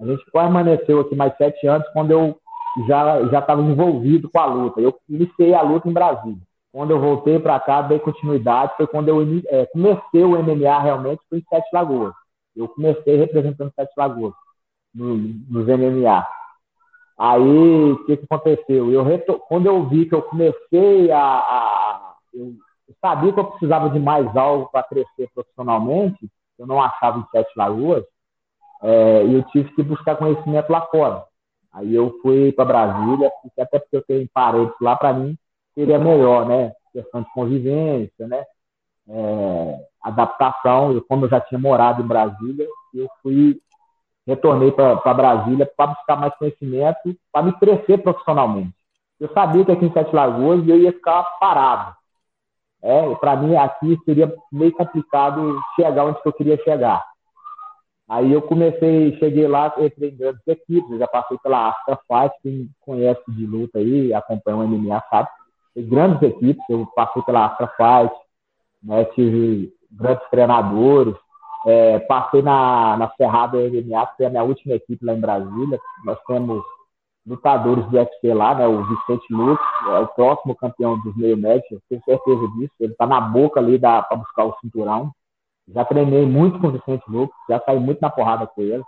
[0.00, 2.38] A gente permaneceu aqui mais sete anos quando eu
[2.86, 4.80] já já estava envolvido com a luta.
[4.80, 6.40] Eu iniciei a luta em Brasília.
[6.72, 8.72] Quando eu voltei para cá, dei continuidade.
[8.76, 12.14] Foi quando eu é, comecei o MMA realmente, foi em Sete Lagoas.
[12.56, 14.32] Eu comecei representando Sete Lagoas
[14.94, 16.26] no, nos MMA.
[17.18, 18.90] Aí, o que, que aconteceu?
[18.90, 19.04] Eu
[19.48, 21.20] Quando eu vi que eu comecei a.
[21.20, 22.54] a eu
[23.00, 27.52] sabia que eu precisava de mais algo para crescer profissionalmente, eu não achava em Sete
[27.56, 28.04] Lagoas,
[28.82, 31.24] é, eu tive que buscar conhecimento lá fora.
[31.72, 35.36] Aí eu fui para Brasília, até porque eu tenho paredes lá, para mim
[35.74, 36.72] seria melhor, né?
[36.92, 38.44] Questão de convivência, né?
[39.08, 40.92] É, adaptação.
[40.92, 43.60] Eu, como eu já tinha morado em Brasília, eu fui,
[44.26, 48.74] retornei para Brasília para buscar mais conhecimento, para me crescer profissionalmente.
[49.18, 51.94] Eu sabia que aqui em Sete Lagoas eu ia ficar parado.
[52.82, 57.04] É, para mim aqui seria meio complicado chegar onde eu queria chegar.
[58.10, 62.68] Aí eu comecei, cheguei lá, entrei em grandes equipes, já passei pela Astra Fight, quem
[62.80, 65.28] conhece de luta aí, acompanha o MMA sabe.
[65.72, 68.12] Tem grandes equipes, eu passei pela Astra Fight,
[68.82, 71.14] né, tive grandes treinadores,
[71.64, 75.78] é, passei na, na Ferrada MMA, que foi a minha última equipe lá em Brasília.
[76.04, 76.64] Nós temos
[77.24, 81.80] lutadores do UFC lá, né, o Vicente Lutz, é o próximo campeão dos meio médios,
[81.88, 82.74] tenho certeza disso.
[82.80, 85.12] Ele está na boca ali para buscar o cinturão.
[85.74, 88.82] Já treinei muito com o Vicente Lucas, já saí muito na porrada com ele.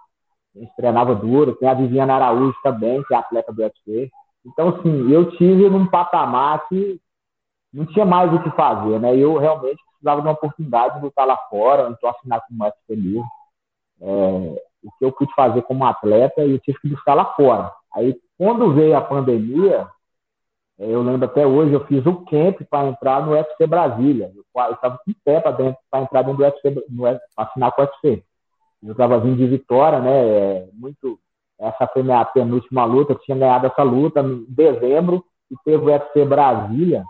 [0.54, 1.54] A gente treinava duro.
[1.56, 4.10] Tem a Viviana Araújo também, que é atleta do UFC.
[4.44, 7.00] Então, assim, eu tive num patamar que
[7.72, 9.16] não tinha mais o que fazer, né?
[9.16, 12.96] Eu realmente precisava de uma oportunidade de lutar lá fora, então assinar com o UFC
[12.96, 13.26] mesmo.
[14.00, 17.72] É, o que eu pude fazer como atleta, eu tive que buscar lá fora.
[17.94, 19.86] Aí, quando veio a pandemia,
[20.78, 24.32] eu lembro até hoje, eu fiz o camp para entrar no UFC Brasília.
[24.34, 28.24] Eu estava com pé para entrar dentro do UFC, para assinar com o UFC.
[28.82, 30.28] Eu estava vindo de vitória, né?
[30.28, 31.18] É, muito.
[31.58, 33.12] Essa foi minha penúltima luta.
[33.12, 37.04] Eu tinha ganhado essa luta em dezembro e teve o UFC Brasília.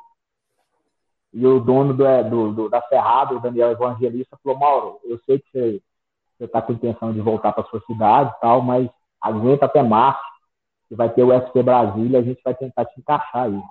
[1.33, 5.19] E o dono do, é, do, do da Ferrado, o Daniel Evangelista, falou: Mauro, eu
[5.25, 5.81] sei que
[6.37, 10.32] você está com intenção de voltar para sua cidade e tal, mas aguenta até março
[10.93, 13.63] que vai ter o UFC Brasília, a gente vai tentar te encaixar aí.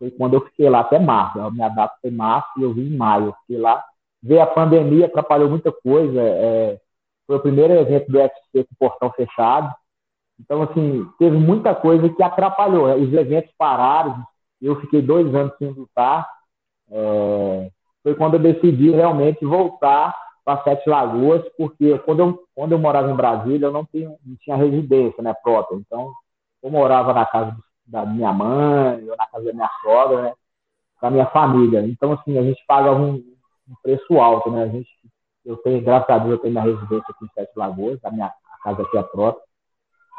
[0.00, 1.38] Foi quando eu fiquei lá até março.
[1.38, 3.26] A minha data foi março e eu vim em maio.
[3.26, 3.84] Eu fiquei lá.
[4.20, 6.20] Veio a pandemia, atrapalhou muita coisa.
[6.20, 6.80] É,
[7.24, 9.72] foi o primeiro evento do UFC com portão fechado.
[10.40, 12.92] Então, assim, teve muita coisa que atrapalhou.
[12.96, 14.24] Os eventos pararam.
[14.60, 16.28] Eu fiquei dois anos sem lutar.
[16.90, 17.70] É,
[18.02, 23.08] foi quando eu decidi realmente voltar para Sete Lagoas, porque quando eu, quando eu morava
[23.08, 25.76] em Brasília, eu não, não tinha residência né, própria.
[25.76, 26.12] Então,
[26.66, 30.32] eu morava na casa da minha mãe, ou na casa da minha sogra, né?
[30.98, 31.80] Com a minha família.
[31.86, 34.64] Então, assim, a gente paga um, um, preço alto, né?
[34.64, 34.88] A gente,
[35.44, 38.26] eu tenho, graças a Deus, eu tenho minha residência aqui em Sete Lagoas, a minha
[38.26, 39.44] a casa aqui é própria.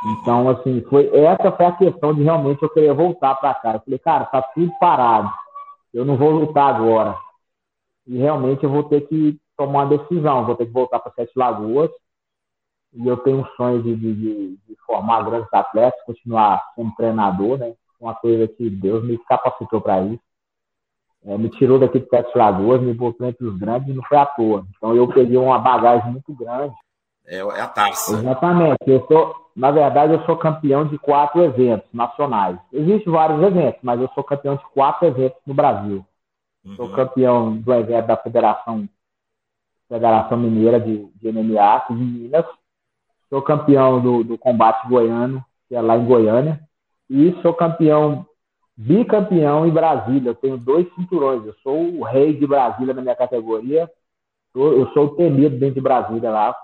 [0.06, 3.74] Então, assim, foi, essa foi a questão de realmente eu querer voltar para cá.
[3.74, 5.30] Eu falei, cara, tá tudo parado.
[5.94, 7.18] Eu não vou lutar agora.
[8.06, 10.46] E realmente eu vou ter que tomar uma decisão.
[10.46, 11.92] Vou ter que voltar para Sete Lagoas
[12.98, 17.74] e eu tenho um sonho de, de, de, formar grandes atletas, continuar sendo treinador, né?
[18.00, 20.24] Uma coisa que Deus me capacitou para isso.
[21.24, 24.18] É, me tirou daqui de Sete Lagoas, me botou entre os grandes e não foi
[24.18, 24.66] à toa.
[24.76, 26.74] Então eu peguei uma bagagem muito grande.
[27.28, 28.18] É, é a taça.
[28.18, 28.80] Exatamente.
[28.88, 32.58] Eu sou, na verdade, eu sou campeão de quatro eventos nacionais.
[32.74, 36.06] Existem vários eventos, mas eu sou campeão de quatro eventos no Brasil.
[36.66, 36.76] Uhum.
[36.76, 38.88] Sou campeão do evento da Federação,
[39.88, 42.46] Federação Mineira de, de MMA, em Minas.
[43.30, 46.60] Sou campeão do, do combate goiano, que é lá em Goiânia.
[47.10, 48.26] E sou campeão,
[48.76, 50.30] bicampeão em Brasília.
[50.30, 51.46] Eu tenho dois cinturões.
[51.46, 53.90] Eu sou o rei de Brasília na minha categoria.
[54.56, 56.56] Eu sou o temido dentro de Brasília lá,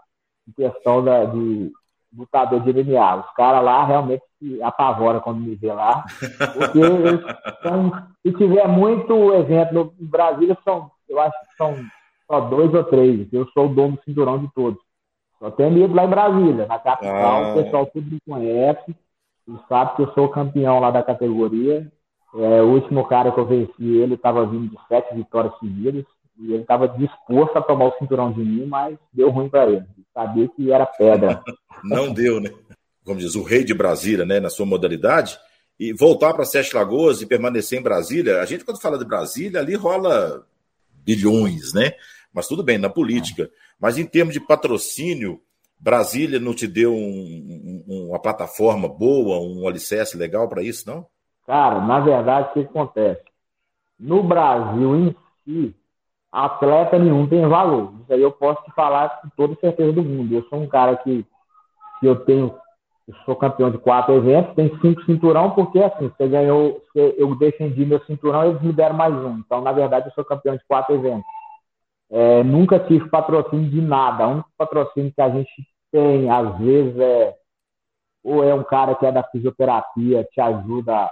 [0.47, 1.71] em questão da, de
[2.15, 3.15] lutador de MMA.
[3.17, 6.03] Os caras lá realmente se apavoram quando me vê lá.
[6.53, 6.81] Porque
[7.61, 11.75] são, se tiver muito evento no Brasília, são, eu acho que são
[12.27, 13.31] só dois ou três.
[13.31, 14.81] Eu sou o dono do cinturão de todos.
[15.43, 17.51] Só tenho medo lá em Brasília, na capital, ah.
[17.51, 18.95] o pessoal tudo me conhece
[19.45, 21.91] e sabe que eu sou campeão lá da categoria.
[22.33, 26.05] É, o último cara que eu venci, ele estava vindo de sete vitórias seguidas
[26.39, 29.83] e ele estava disposto a tomar o cinturão de mim, mas deu ruim para ele.
[30.13, 31.43] Sabia que era pedra.
[31.83, 32.49] Não deu, né?
[33.03, 35.37] Como diz, o rei de Brasília, né, na sua modalidade.
[35.77, 39.59] E voltar para Sete Lagoas e permanecer em Brasília, a gente, quando fala de Brasília,
[39.59, 40.47] ali rola
[41.03, 41.91] bilhões, né?
[42.33, 43.51] Mas tudo bem, na política.
[43.79, 45.39] Mas em termos de patrocínio,
[45.79, 51.05] Brasília não te deu um, um, uma plataforma boa, um alicerce legal para isso, não?
[51.45, 53.21] Cara, na verdade, o que acontece?
[53.99, 55.75] No Brasil em si,
[56.31, 57.93] atleta nenhum tem valor.
[58.01, 60.33] Isso aí eu posso te falar com toda certeza do mundo.
[60.33, 61.25] Eu sou um cara que,
[61.99, 62.55] que eu tenho,
[63.07, 67.35] eu sou campeão de quatro eventos, tenho cinco cinturão, porque assim, você ganhou, você, eu
[67.35, 69.39] defendi meu cinturão, eles me deram mais um.
[69.39, 71.25] Então, na verdade, eu sou campeão de quatro eventos.
[72.15, 74.27] É, nunca tive patrocínio de nada.
[74.27, 75.51] O único patrocínio que a gente
[75.91, 77.35] tem, às vezes, é
[78.23, 81.11] ou é um cara que é da fisioterapia, te ajuda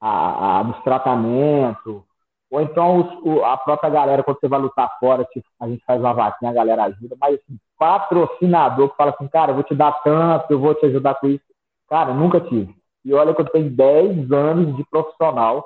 [0.00, 2.02] a, a, nos tratamentos,
[2.50, 5.26] ou então os, o, a própria galera, quando você vai lutar fora,
[5.60, 9.52] a gente faz uma vaquinha, a galera ajuda, mas assim, patrocinador que fala assim, cara,
[9.52, 11.44] eu vou te dar tanto, eu vou te ajudar com isso.
[11.88, 12.74] Cara, nunca tive.
[13.04, 15.64] E olha que eu tenho 10 anos de profissional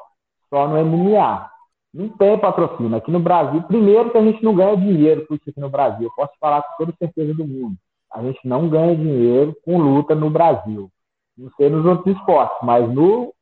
[0.51, 1.51] só no MMA.
[1.95, 2.97] Não tem patrocínio.
[2.97, 6.09] Aqui no Brasil, primeiro que a gente não ganha dinheiro com isso aqui no Brasil.
[6.09, 7.77] Eu posso falar com toda certeza do mundo.
[8.13, 10.91] A gente não ganha dinheiro com luta no Brasil.
[11.39, 13.33] Não sei nos outros esportes, mas no,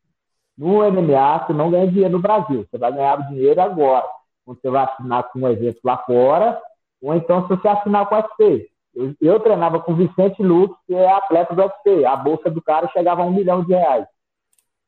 [0.56, 2.66] no MMA você não ganha dinheiro no Brasil.
[2.70, 4.06] Você vai ganhar dinheiro agora.
[4.44, 6.60] Quando você vai assinar com um evento lá fora,
[7.02, 8.68] ou então se você assinar com o UFC.
[8.94, 12.04] Eu, eu treinava com o Vicente Lux, que é atleta do UFC.
[12.04, 14.06] A bolsa do cara chegava a um milhão de reais.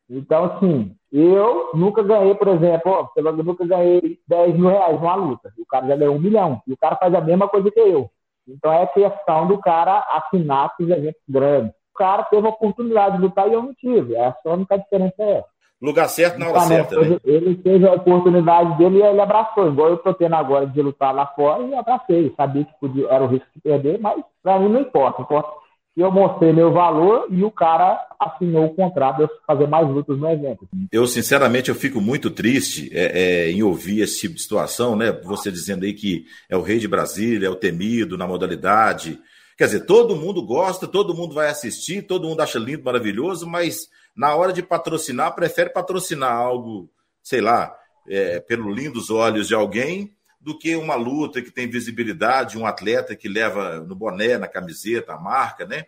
[0.09, 5.53] Então, assim, eu nunca ganhei, por exemplo, eu nunca ganhei 10 mil reais numa luta.
[5.59, 6.61] O cara já ganhou um milhão.
[6.67, 8.11] E o cara faz a mesma coisa que eu.
[8.47, 11.73] Então é questão do cara assinar os eventos grandes.
[11.95, 14.15] O cara teve a oportunidade de lutar e eu não tive.
[14.15, 15.55] É a única diferença é essa.
[15.81, 17.19] Lugar certo na hora certa, né?
[17.25, 19.69] Ele teve a oportunidade dele e ele abraçou.
[19.69, 22.33] Igual eu tô tendo agora de lutar lá fora e abracei.
[22.37, 25.23] Sabia que podia, era o risco de perder, mas para mim não importa.
[25.23, 25.64] Importa
[25.97, 30.29] eu mostrei meu valor e o cara assinou o contrato de fazer mais lutas no
[30.29, 30.69] evento.
[30.91, 35.13] Eu, sinceramente, eu fico muito triste é, é, em ouvir esse tipo de situação, né?
[35.23, 39.21] Você dizendo aí que é o rei de Brasília, é o temido na modalidade.
[39.57, 43.89] Quer dizer, todo mundo gosta, todo mundo vai assistir, todo mundo acha lindo, maravilhoso, mas
[44.17, 46.91] na hora de patrocinar, prefere patrocinar algo,
[47.23, 47.73] sei lá,
[48.09, 50.14] é, pelo lindos olhos de alguém
[50.45, 55.15] do que uma luta que tem visibilidade, um atleta que leva no boné, na camiseta,
[55.15, 55.87] a marca, né?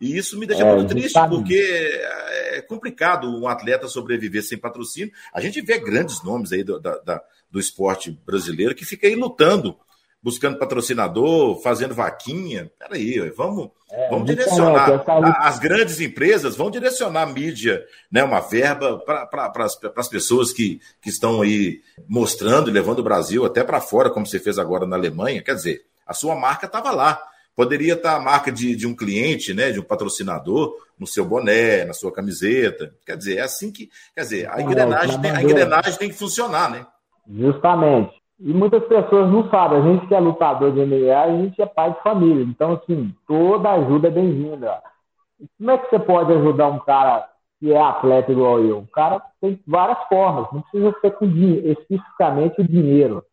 [0.00, 2.02] E isso me deixa é, muito triste, porque
[2.50, 5.12] é complicado um atleta sobreviver sem patrocínio.
[5.32, 9.78] A gente vê grandes nomes aí do, da, do esporte brasileiro que fica aí lutando,
[10.22, 12.70] buscando patrocinador, fazendo vaquinha.
[12.78, 15.02] Peraí, vamos, é, vamos direcionar.
[15.40, 20.80] As grandes empresas vão direcionar a mídia, né, uma verba para pra, as pessoas que,
[21.02, 24.86] que estão aí mostrando e levando o Brasil até para fora, como você fez agora
[24.86, 25.42] na Alemanha.
[25.42, 27.20] Quer dizer, a sua marca estava lá.
[27.54, 31.84] Poderia estar a marca de, de um cliente, né, de um patrocinador, no seu boné,
[31.84, 32.94] na sua camiseta.
[33.04, 33.90] Quer dizer, é assim que.
[34.14, 36.86] Quer dizer, a engrenagem, tem, a engrenagem tem que funcionar, né?
[37.28, 38.21] Justamente.
[38.40, 39.78] E muitas pessoas não sabem.
[39.78, 42.42] A gente que é lutador de MMA, a gente é pai de família.
[42.42, 44.82] Então, assim, toda ajuda é bem-vinda.
[45.58, 47.28] Como é que você pode ajudar um cara
[47.60, 48.78] que é atleta igual eu?
[48.78, 50.52] O cara tem várias formas.
[50.52, 53.24] Não precisa ser com dinheiro, especificamente o dinheiro.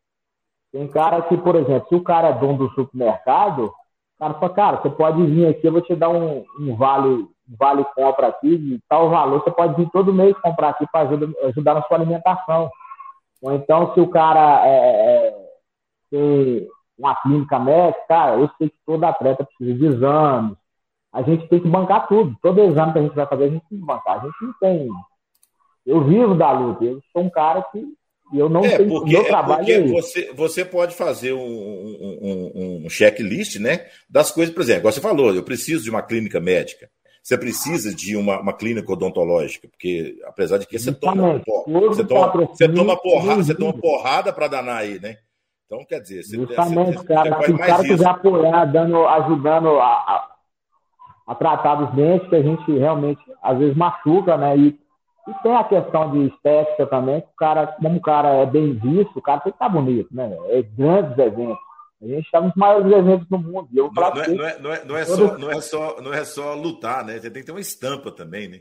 [0.71, 3.73] Tem cara que, por exemplo, se o cara é dono do supermercado,
[4.19, 7.25] cara fala, cara, você pode vir aqui, eu vou te dar um, um vale,
[7.57, 11.09] vale compra aqui de tal valor, você pode vir todo mês comprar aqui para
[11.47, 12.69] ajudar na sua alimentação.
[13.41, 15.35] Ou então, se o cara é, é,
[16.11, 20.57] tem uma clínica médica, cara, eu sei que todo atleta precisa de exames.
[21.11, 22.35] A gente tem que bancar tudo.
[22.41, 24.19] Todo exame que a gente vai fazer, a gente tem que bancar.
[24.19, 24.89] A gente não tem.
[25.85, 26.83] Eu vivo da luta.
[26.83, 27.83] Eu sou um cara que
[28.33, 29.53] eu não é, tenho porque, meu trabalho.
[29.53, 33.87] É porque é você, você pode fazer um, um, um, um checklist, né?
[34.07, 36.89] Das coisas, por exemplo, você falou, eu preciso de uma clínica médica.
[37.21, 42.47] Você precisa de uma, uma clínica odontológica, porque apesar de que você toma, você toma,
[42.47, 45.17] você toma porrada, você toma porrada para danar aí, né?
[45.65, 49.79] Então, quer dizer, você, Justamente, você, cara, você se o cara quiser apoiar, dando, ajudando
[49.79, 50.27] a, a,
[51.27, 54.57] a, tratar dos dentes, que a gente realmente às vezes machuca, né?
[54.57, 54.67] E,
[55.27, 58.73] e tem a questão de estética também, que o cara, como o cara é bem
[58.73, 60.35] visto, o cara tem que estar bonito, né?
[60.47, 61.68] É grandes eventos.
[62.01, 63.67] A gente está nos maiores eventos do mundo.
[63.75, 66.13] Eu não, não, é, não, é, não, é, não, é só, não, é só, não
[66.13, 67.19] é só lutar, né?
[67.19, 68.59] Você tem que ter uma estampa também, né?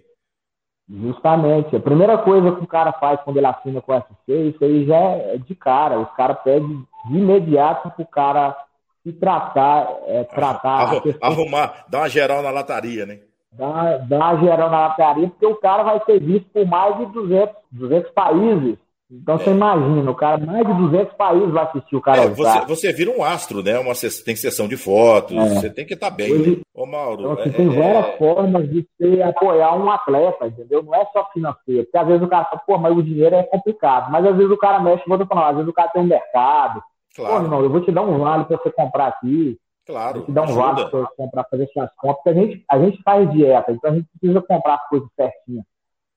[0.90, 1.76] Justamente.
[1.76, 4.86] A primeira coisa que o cara faz quando ele assina com o SC, isso aí
[4.86, 6.00] já é de cara.
[6.00, 8.56] Os caras pedem de imediato para o cara
[9.04, 11.00] se tratar, é, tratar.
[11.20, 13.20] Arrumar, dar uma geral na lataria, né?
[13.52, 17.06] Dar, dar uma geral na lataria, porque o cara vai ser visto por mais de
[17.06, 18.78] 200, 200 países.
[19.10, 19.38] Então é.
[19.38, 22.24] você imagina, o cara, mais de 200 países vai assistir o cara.
[22.24, 23.78] É, você, você vira um astro, né?
[23.78, 23.94] Uma,
[24.24, 25.48] tem sessão de fotos, é.
[25.48, 26.32] você tem que estar tá bem.
[26.32, 27.22] Hoje, Ô, Mauro.
[27.22, 28.18] Então, assim, tem é, várias é.
[28.18, 30.82] formas de você apoiar um atleta, entendeu?
[30.82, 31.84] Não é só financeiro.
[31.84, 34.12] Porque às vezes o cara fala, pô, mas o dinheiro é complicado.
[34.12, 36.82] Mas às vezes o cara mexe, vou falar, às vezes o cara tem um mercado.
[37.16, 37.34] Claro.
[37.34, 39.58] Pô, irmão, eu vou te dar um vale para você comprar aqui.
[39.86, 40.18] Claro.
[40.18, 42.16] Vou te dar um vale para você comprar, fazer suas compras.
[42.22, 45.64] Porque a gente, a gente faz dieta, então a gente precisa comprar as coisas certinhas,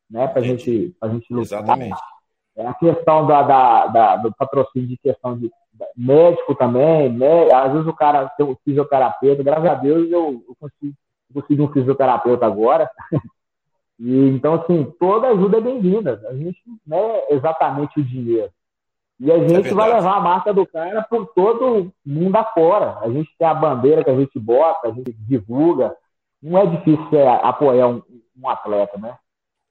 [0.10, 0.28] né?
[0.28, 1.60] Pra gente, pra gente lutar.
[1.62, 1.94] Exatamente.
[1.94, 2.21] É
[2.58, 5.52] a questão da, da, da, do patrocínio de questão de
[5.96, 7.52] médico também, né?
[7.54, 10.96] às vezes o cara tem um fisioterapeuta, graças a Deus eu, eu consigo,
[11.34, 12.90] consigo um fisioterapeuta agora.
[14.00, 16.22] e, então, assim, toda ajuda é bem-vinda.
[16.30, 18.52] A gente não é exatamente o dinheiro.
[19.20, 22.98] E a é gente é vai levar a marca do cara por todo mundo afora.
[23.02, 25.96] A gente tem a bandeira que a gente bota, a gente divulga.
[26.42, 28.02] Não é difícil é, apoiar um,
[28.36, 29.16] um atleta, né?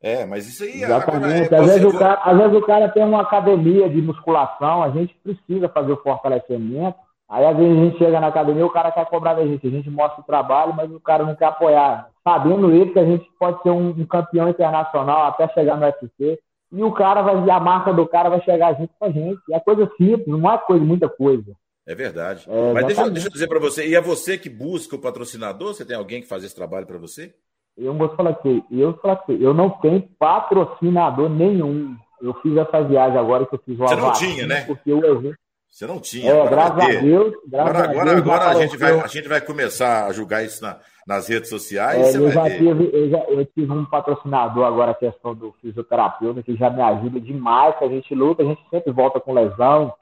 [0.02, 0.82] É, mas isso aí.
[0.82, 1.52] Exatamente.
[1.52, 4.90] É, às, vezes o cara, às vezes o cara tem uma academia de musculação, a
[4.90, 6.98] gente precisa fazer o fortalecimento.
[7.28, 9.70] Aí às vezes a gente chega na academia, o cara quer cobrar da gente, a
[9.70, 12.08] gente mostra o trabalho, mas o cara não quer apoiar.
[12.24, 16.40] Sabendo ele que a gente pode ser um, um campeão internacional até chegar no UFC,
[16.72, 19.40] e o cara vai, a marca do cara vai chegar junto com a gente.
[19.52, 21.52] É coisa simples, não é coisa, muita coisa.
[21.86, 22.46] É verdade.
[22.48, 25.74] É, mas deixa, deixa eu dizer para você, e é você que busca o patrocinador?
[25.74, 27.34] Você tem alguém que faz esse trabalho para você?
[27.80, 31.96] Eu vou falar que eu falar que eu não tenho patrocinador nenhum.
[32.20, 34.60] Eu fiz essa viagem agora que eu fiz o Você não tinha, né?
[34.66, 35.34] Porque eu
[35.70, 36.30] Você não tinha.
[36.30, 37.34] É, graças a Deus.
[37.48, 40.44] Graças agora, agora, a, Deus, agora a, gente vai, a gente vai começar a julgar
[40.44, 42.14] isso na, nas redes sociais.
[42.14, 46.42] É, eu, já tive, eu, já, eu tive um patrocinador agora, a questão do fisioterapeuta,
[46.42, 49.94] que já me ajuda demais, que a gente luta, a gente sempre volta com lesão,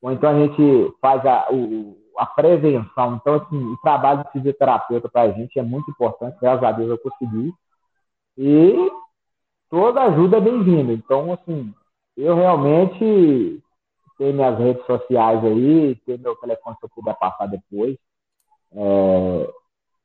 [0.00, 3.16] ou então a gente faz a, o, a prevenção.
[3.16, 6.90] Então, assim, o trabalho de fisioterapeuta para a gente é muito importante, graças a Deus
[6.90, 7.52] eu consegui.
[8.36, 8.90] E
[9.70, 10.92] toda ajuda é bem-vinda.
[10.92, 11.72] Então, assim,
[12.16, 13.62] eu realmente
[14.18, 17.96] tenho minhas redes sociais aí, tenho meu telefone se eu puder passar depois.
[18.72, 19.50] É,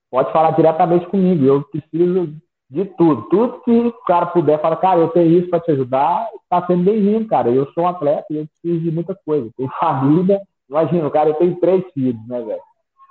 [0.09, 1.45] pode falar diretamente comigo.
[1.45, 2.35] Eu preciso
[2.69, 3.23] de tudo.
[3.29, 6.83] Tudo que o cara puder falar, cara, eu tenho isso para te ajudar, está sendo
[6.83, 7.49] bem-vindo, cara.
[7.49, 9.49] Eu sou um atleta e eu preciso de muita coisa.
[9.57, 12.61] Tenho família, Imagina, cara, eu tenho três filhos, né, velho?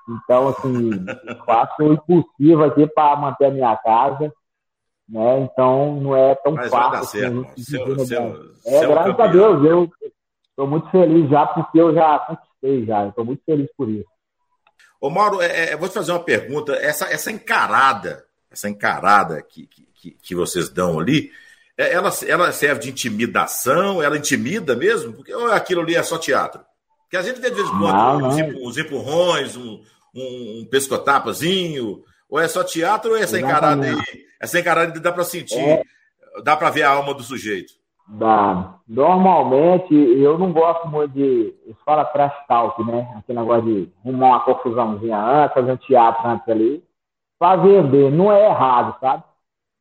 [0.08, 0.90] Então, assim,
[1.44, 4.32] faço o impossível aqui para manter a minha casa,
[5.08, 5.40] né?
[5.40, 6.90] Então, não é tão Mas fácil.
[6.90, 9.26] Vai dar certo, seu, seu, é, seu graças campeão.
[9.26, 9.90] a Deus, eu
[10.50, 13.08] estou muito feliz já, porque eu já conquistei já.
[13.08, 14.08] Estou muito feliz por isso.
[15.00, 16.72] Ô, Mauro, é, é, vou te fazer uma pergunta.
[16.74, 21.30] Essa, essa encarada, essa encarada que, que, que vocês dão ali,
[21.76, 24.02] é, ela, ela serve de intimidação?
[24.02, 25.12] Ela intimida mesmo?
[25.12, 26.60] Porque aquilo ali é só teatro?
[27.08, 29.80] Porque a gente vê de vez em quando uns, uns empurrões, um,
[30.14, 33.96] um, um pescotapazinho, ou é só teatro ou é essa encarada aí?
[34.38, 35.82] Essa encarada dá para sentir, é.
[36.44, 37.72] dá para ver a alma do sujeito.
[38.06, 38.74] Dá.
[38.86, 41.54] Normalmente, eu não gosto muito de.
[41.64, 43.08] Eles falam trash talk, né?
[43.18, 46.84] Aquele negócio de arrumar uma confusãozinha antes, fazer um teatro antes ali.
[47.38, 48.10] Pra vender.
[48.10, 49.24] Não é errado, sabe?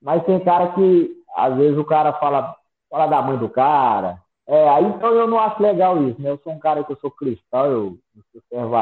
[0.01, 2.55] Mas tem cara que, às vezes, o cara fala,
[2.89, 6.29] fala da mãe do cara, é, aí então eu não acho legal isso, né?
[6.29, 7.97] Eu sou um cara que eu sou cristão, eu,
[8.33, 8.75] eu servo,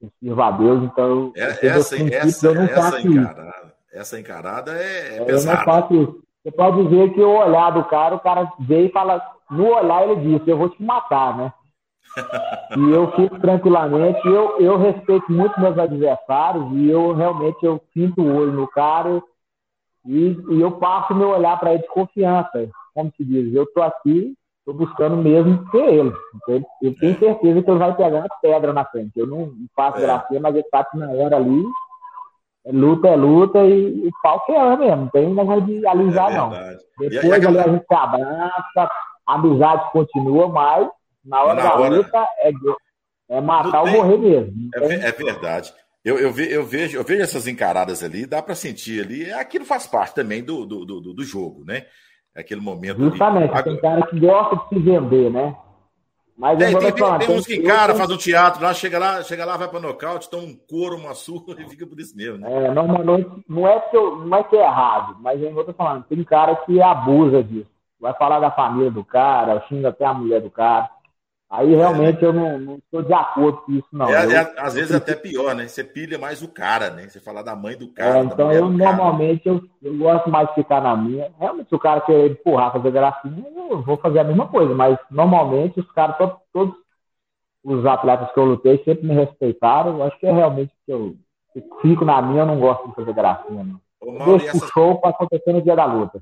[0.00, 1.32] eu sirvo a Deus, então.
[1.36, 3.74] É, essa, essa, eu não essa, faço encarada, isso.
[3.92, 5.52] essa encarada é, é pesada.
[5.52, 6.22] Eu não faço isso.
[6.42, 9.20] Você pode dizer que o olhar do cara, o cara veio e fala,
[9.50, 11.52] no olhar ele disse, eu vou te matar, né?
[12.78, 18.22] e eu fico tranquilamente, eu, eu respeito muito meus adversários e eu realmente eu pinto
[18.22, 19.22] o olho no cara
[20.06, 22.70] e, e eu passo meu olhar para ele de confiança.
[22.94, 24.34] Como se diz, eu tô aqui
[24.66, 26.12] estou buscando mesmo ser ele.
[26.48, 27.18] Ele, ele tem é.
[27.18, 29.12] certeza que ele vai pegar uma pedra na frente.
[29.16, 30.00] Eu não faço é.
[30.02, 31.64] gracinha, mas ele tá na hora ali.
[32.66, 34.96] É luta é luta e, o pau que é mesmo.
[34.96, 36.50] Não tem negócio de alisar, é não.
[36.98, 38.90] Depois e, e ali a gente se abraça,
[39.26, 40.88] a amizade continua, mas
[41.24, 41.96] na hora na da hora...
[41.96, 42.50] luta é,
[43.30, 44.70] é matar ou morrer mesmo.
[44.74, 45.72] É, é, verdade.
[46.04, 49.32] Eu, eu, ve, eu, vejo, eu vejo essas encaradas ali, dá para sentir ali.
[49.32, 51.86] Aquilo faz parte também do, do, do, do jogo, né?
[52.36, 53.00] Aquele momento.
[53.00, 53.62] Justamente, de...
[53.62, 55.56] tem cara que gosta de se vender, né?
[56.36, 59.22] Mas tem, tem, falar, tem, tem uns que encara, faz um teatro lá, chega lá,
[59.22, 62.36] chega lá, vai para nocaute, toma um couro, uma surra e fica por isso mesmo,
[62.36, 62.66] né?
[62.66, 66.04] É, normalmente, não é que, eu, não é, que é errado, mas eu tô falando,
[66.04, 67.70] tem cara que abusa disso.
[67.98, 70.90] Vai falar da família do cara, xinga até a mulher do cara.
[71.48, 72.28] Aí realmente é.
[72.28, 74.08] eu não, não estou de acordo com isso, não.
[74.08, 75.68] É, eu, é, às vezes até pior, né?
[75.68, 77.08] Você pilha mais o cara, né?
[77.08, 78.18] Você falar da mãe do cara.
[78.18, 81.32] É, então eu normalmente eu, eu, gosto mais de ficar na minha.
[81.38, 84.98] Realmente, se o cara quer empurrar, fazer gracinha, eu vou fazer a mesma coisa, mas
[85.08, 86.74] normalmente os caras, todos, todos
[87.62, 89.98] os atletas que eu lutei sempre me respeitaram.
[89.98, 91.14] Eu acho que é realmente que eu,
[91.54, 93.80] eu fico na minha, eu não gosto de fazer gracinha, não.
[94.00, 94.62] Ô, Mauro, Deixa essas...
[94.62, 96.20] o show para acontecer no dia da luta.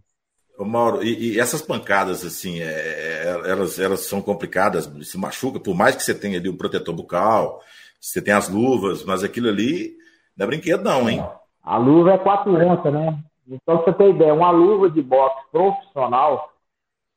[0.57, 5.59] Ô Mauro, e, e, essas pancadas, assim, é, é, elas, elas são complicadas, se machuca,
[5.59, 7.61] por mais que você tenha ali o protetor bucal,
[8.01, 9.97] você tem as luvas, mas aquilo ali
[10.37, 11.25] não é brinquedo, não, hein?
[11.63, 13.19] A luva é 4 onças, né?
[13.49, 16.53] Então, pra você ter ideia, uma luva de boxe profissional,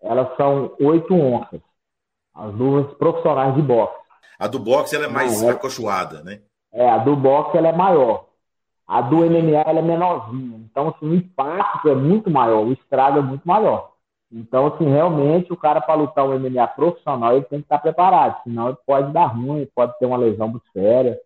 [0.01, 1.61] elas são 8 onças.
[2.33, 3.95] As luvas profissionais de boxe.
[4.39, 5.51] A do boxe ela é mais não, é...
[5.53, 6.41] acolchoada, né?
[6.71, 8.26] É, a do boxe ela é maior.
[8.87, 10.57] A do MMA ela é menorzinha.
[10.59, 13.91] Então, assim, o impacto é muito maior, o estrago é muito maior.
[14.31, 18.41] Então, assim, realmente, o cara, para lutar um MMA profissional, ele tem que estar preparado,
[18.43, 21.19] senão ele pode dar ruim, pode ter uma lesão muito séria.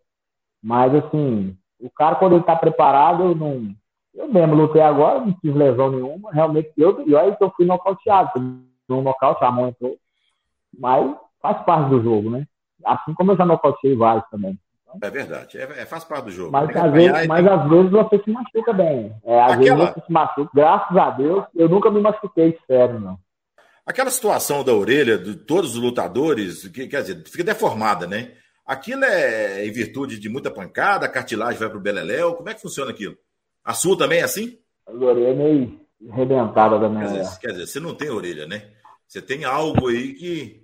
[0.61, 3.75] Mas, assim, o cara, quando ele está preparado, eu não.
[4.13, 6.31] Eu mesmo lutei agora, não tive lesão nenhuma.
[6.31, 8.29] Realmente, eu, e que eu fui nocauteado.
[8.87, 9.95] No nocaute, a mão entrou.
[10.77, 12.45] Mas faz parte do jogo, né?
[12.85, 14.59] Assim como eu já nocauteei vários também.
[15.01, 16.51] É verdade, é, é, faz parte do jogo.
[16.51, 19.15] Mas, às vezes, mas às vezes você se machuca bem.
[19.23, 19.77] É, às Aquela...
[19.77, 20.51] vezes você se machuca.
[20.53, 23.19] Graças a Deus, eu nunca me machuquei sério, não.
[23.85, 28.31] Aquela situação da orelha de todos os lutadores, que, quer dizer, fica deformada, né?
[28.65, 32.35] Aquilo é em virtude de muita pancada, a cartilagem vai para o beleléu.
[32.35, 33.17] Como é que funciona aquilo?
[33.65, 34.57] A sua também é assim?
[34.87, 37.07] A orelha é meio arrebentada da minha.
[37.07, 38.69] Quer dizer, quer dizer, você não tem orelha, né?
[39.07, 40.61] Você tem algo aí que.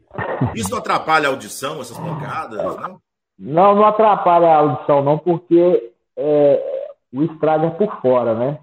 [0.55, 3.01] Isso não atrapalha a audição, essas pancadas, não?
[3.38, 8.60] Não, não atrapalha a audição, não, porque é, o estrago é por fora, né?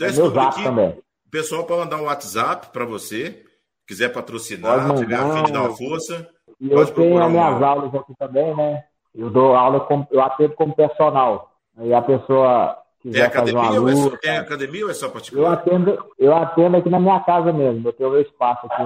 [0.00, 0.90] É meu zap também.
[1.26, 3.44] O pessoal pode mandar um WhatsApp para você,
[3.86, 6.28] quiser patrocinar, tiver a fim de dar uma força.
[6.60, 8.84] E eu tenho as minhas aulas aqui também, né?
[9.14, 11.52] Eu dou aula, com, eu atendo como personal.
[11.76, 15.08] Aí a pessoa quiser tem academia, fazer uma luta, luta, tem academia ou é só
[15.08, 15.44] particular?
[15.44, 17.88] Eu atendo, eu atendo aqui na minha casa mesmo.
[17.88, 18.82] Eu tenho meu espaço aqui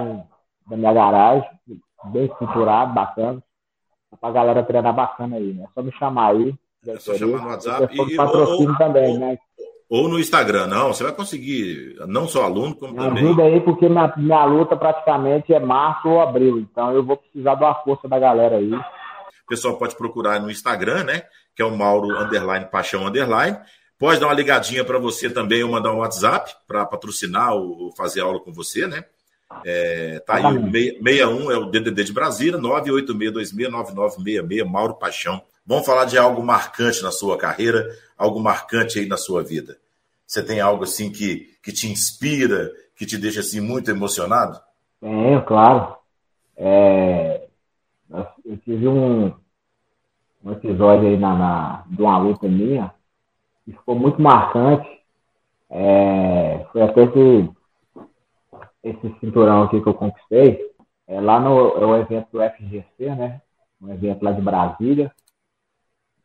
[0.69, 1.49] na minha garagem,
[2.05, 3.43] bem estruturado, bacana
[4.17, 5.65] pra galera treinar bacana aí, né?
[5.65, 6.55] É só me chamar aí.
[6.87, 7.93] É só chamar no WhatsApp.
[7.93, 9.37] E, patrocínio ou, também, ou, né?
[9.89, 10.93] Ou no Instagram, não.
[10.93, 13.23] Você vai conseguir, não só aluno, como me também.
[13.25, 16.59] Ajuda aí, porque minha, minha luta praticamente é março ou abril.
[16.59, 18.73] Então eu vou precisar da força da galera aí.
[18.73, 21.23] O pessoal pode procurar no Instagram, né?
[21.55, 23.57] Que é o Mauro Underline Paixão Underline.
[23.97, 28.21] Pode dar uma ligadinha para você também ou mandar um WhatsApp para patrocinar ou fazer
[28.21, 29.03] aula com você, né?
[29.65, 35.41] É, tá aí, o 61 é o DDD de Brasília, 986269966, Mauro Paixão.
[35.65, 39.77] Vamos falar de algo marcante na sua carreira, algo marcante aí na sua vida.
[40.25, 44.59] Você tem algo assim que, que te inspira, que te deixa assim muito emocionado?
[45.01, 45.95] Tenho, claro.
[46.55, 47.47] É,
[48.45, 49.33] eu tive um,
[50.43, 52.93] um episódio aí na, na, de uma luta minha
[53.65, 54.87] que ficou muito marcante.
[55.69, 57.49] É, foi até que
[58.89, 60.59] esse cinturão aqui que eu conquistei,
[61.07, 63.41] é lá no é o evento do FGC, né?
[63.81, 65.11] Um evento lá de Brasília.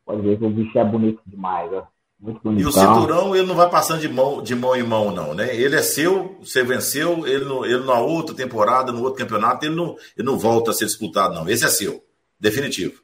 [0.05, 1.87] Pode ver que o bicho é bonito demais, ó.
[2.19, 2.61] Muito bonito.
[2.61, 5.55] E o cinturão, ele não vai passando de mão, de mão em mão, não, né?
[5.55, 9.75] Ele é seu, você venceu, ele, no, ele na outra temporada, no outro campeonato, ele
[9.75, 11.49] não, ele não volta a ser disputado, não.
[11.49, 12.01] Esse é seu,
[12.39, 13.01] definitivo.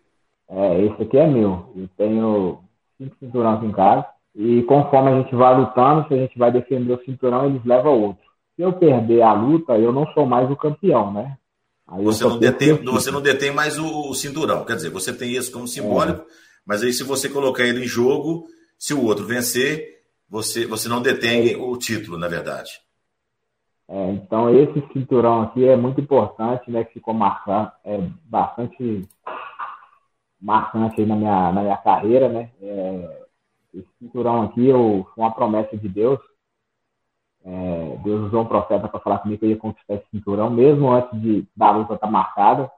[0.49, 1.72] É, esse aqui é meu.
[1.76, 2.59] Eu tenho
[2.97, 4.05] cinco cinturões em casa.
[4.36, 8.01] E conforme a gente vai lutando, se a gente vai defender o cinturão, eles levam
[8.01, 8.31] outro.
[8.56, 11.38] Se eu perder a luta, eu não sou mais o campeão, né?
[11.88, 14.64] Aí você, não detém, você não detém mais o, o, cinturão.
[14.64, 16.26] Quer dizer, você tem isso como simbólico, é.
[16.66, 18.45] mas aí se você colocar ele em jogo,
[18.78, 21.58] se o outro vencer, você, você não detém é.
[21.58, 22.72] o título, na verdade.
[23.89, 26.86] É, então esse cinturão aqui é muito importante, né?
[26.86, 29.06] Que ficou marcado, é bastante
[30.41, 32.49] marcante aí na minha, na minha carreira, né?
[32.62, 33.22] É,
[33.74, 36.20] esse cinturão aqui eu, foi uma promessa de Deus.
[37.44, 40.92] É, Deus usou um profeta para falar comigo que eu ia conquistar esse cinturão, mesmo
[40.92, 42.72] antes de, da luta estar tá marcada.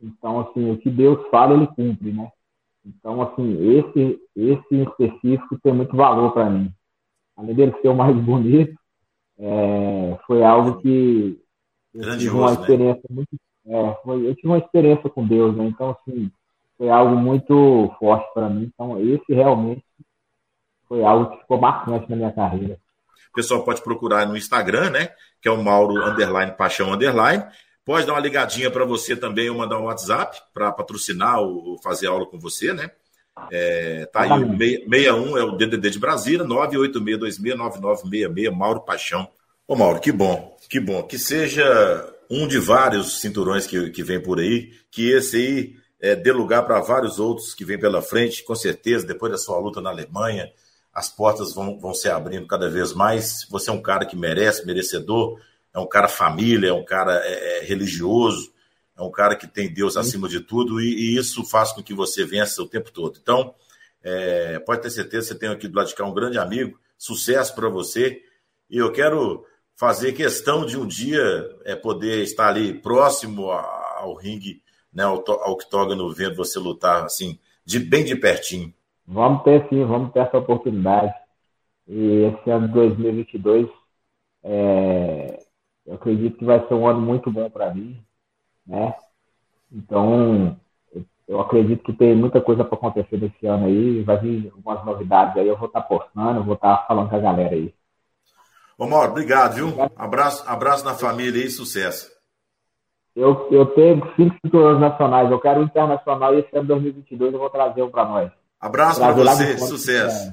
[0.00, 2.30] Então, assim, o que Deus fala, ele cumpre, né?
[2.84, 6.70] Então, assim, esse, esse em específico tem muito valor para mim.
[7.36, 8.76] Além dele ser o mais bonito,
[9.38, 11.40] é, foi algo que
[11.94, 12.52] eu tive uma né?
[12.52, 13.14] experiência né?
[13.14, 13.28] muito.
[13.64, 15.66] É, foi, eu tive uma experiência com Deus, né?
[15.66, 16.30] Então, assim,
[16.76, 18.70] foi algo muito forte para mim.
[18.74, 19.84] Então, esse realmente
[20.88, 22.78] foi algo que ficou marcante na minha carreira.
[23.32, 25.08] O pessoal pode procurar no Instagram, né?
[25.40, 27.42] Que é o Mauro Underline Paixão Underline.
[27.84, 32.08] Pode dar uma ligadinha para você também ou mandar um WhatsApp para patrocinar ou fazer
[32.08, 32.90] aula com você, né?
[33.50, 39.26] É, tá aí, o 61 é o DDD de Brasília, 986269966, Mauro Paixão.
[39.66, 41.02] Ô Mauro, que bom, que bom.
[41.02, 46.14] Que seja um de vários cinturões que, que vem por aí, que esse aí é,
[46.14, 49.80] dê lugar para vários outros que vêm pela frente, com certeza, depois da sua luta
[49.80, 50.50] na Alemanha,
[50.92, 53.46] as portas vão, vão se abrindo cada vez mais.
[53.50, 55.40] Você é um cara que merece, merecedor,
[55.72, 58.52] é um cara família, é um cara é, é religioso,
[58.96, 61.94] é um cara que tem Deus acima de tudo e, e isso faz com que
[61.94, 63.18] você vença o tempo todo.
[63.20, 63.54] Então,
[64.02, 67.54] é, pode ter certeza, você tem aqui do lado de cá um grande amigo, sucesso
[67.54, 68.22] para você.
[68.68, 71.22] E eu quero fazer questão de um dia
[71.64, 74.62] é, poder estar ali próximo ao ringue,
[74.92, 75.16] né, ao,
[75.50, 78.72] octógono, vendo você lutar assim, de bem de pertinho.
[79.06, 81.12] Vamos ter sim, vamos ter essa oportunidade.
[81.88, 83.68] E esse ano de 2022,
[84.44, 85.38] é,
[85.86, 88.00] eu acredito que vai ser um ano muito bom para mim,
[88.66, 88.94] né?
[89.70, 90.56] Então,
[91.26, 95.36] eu acredito que tem muita coisa para acontecer nesse ano aí, vai vir algumas novidades
[95.36, 97.74] aí, eu vou estar tá postando, eu vou estar tá falando com a galera aí.
[98.78, 99.68] Ô Mauro, obrigado, viu?
[99.96, 102.10] Abraço, abraço na família e sucesso.
[103.14, 107.38] Eu, eu tenho cinco cinturões nacionais, eu quero o internacional e esse ano 2022 eu
[107.38, 108.41] vou trazer um para nós.
[108.62, 110.32] Abraço para você, sucesso.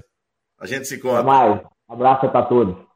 [0.59, 1.19] A gente se encontra.
[1.19, 1.61] Até mais.
[1.89, 2.88] Abraço para todos.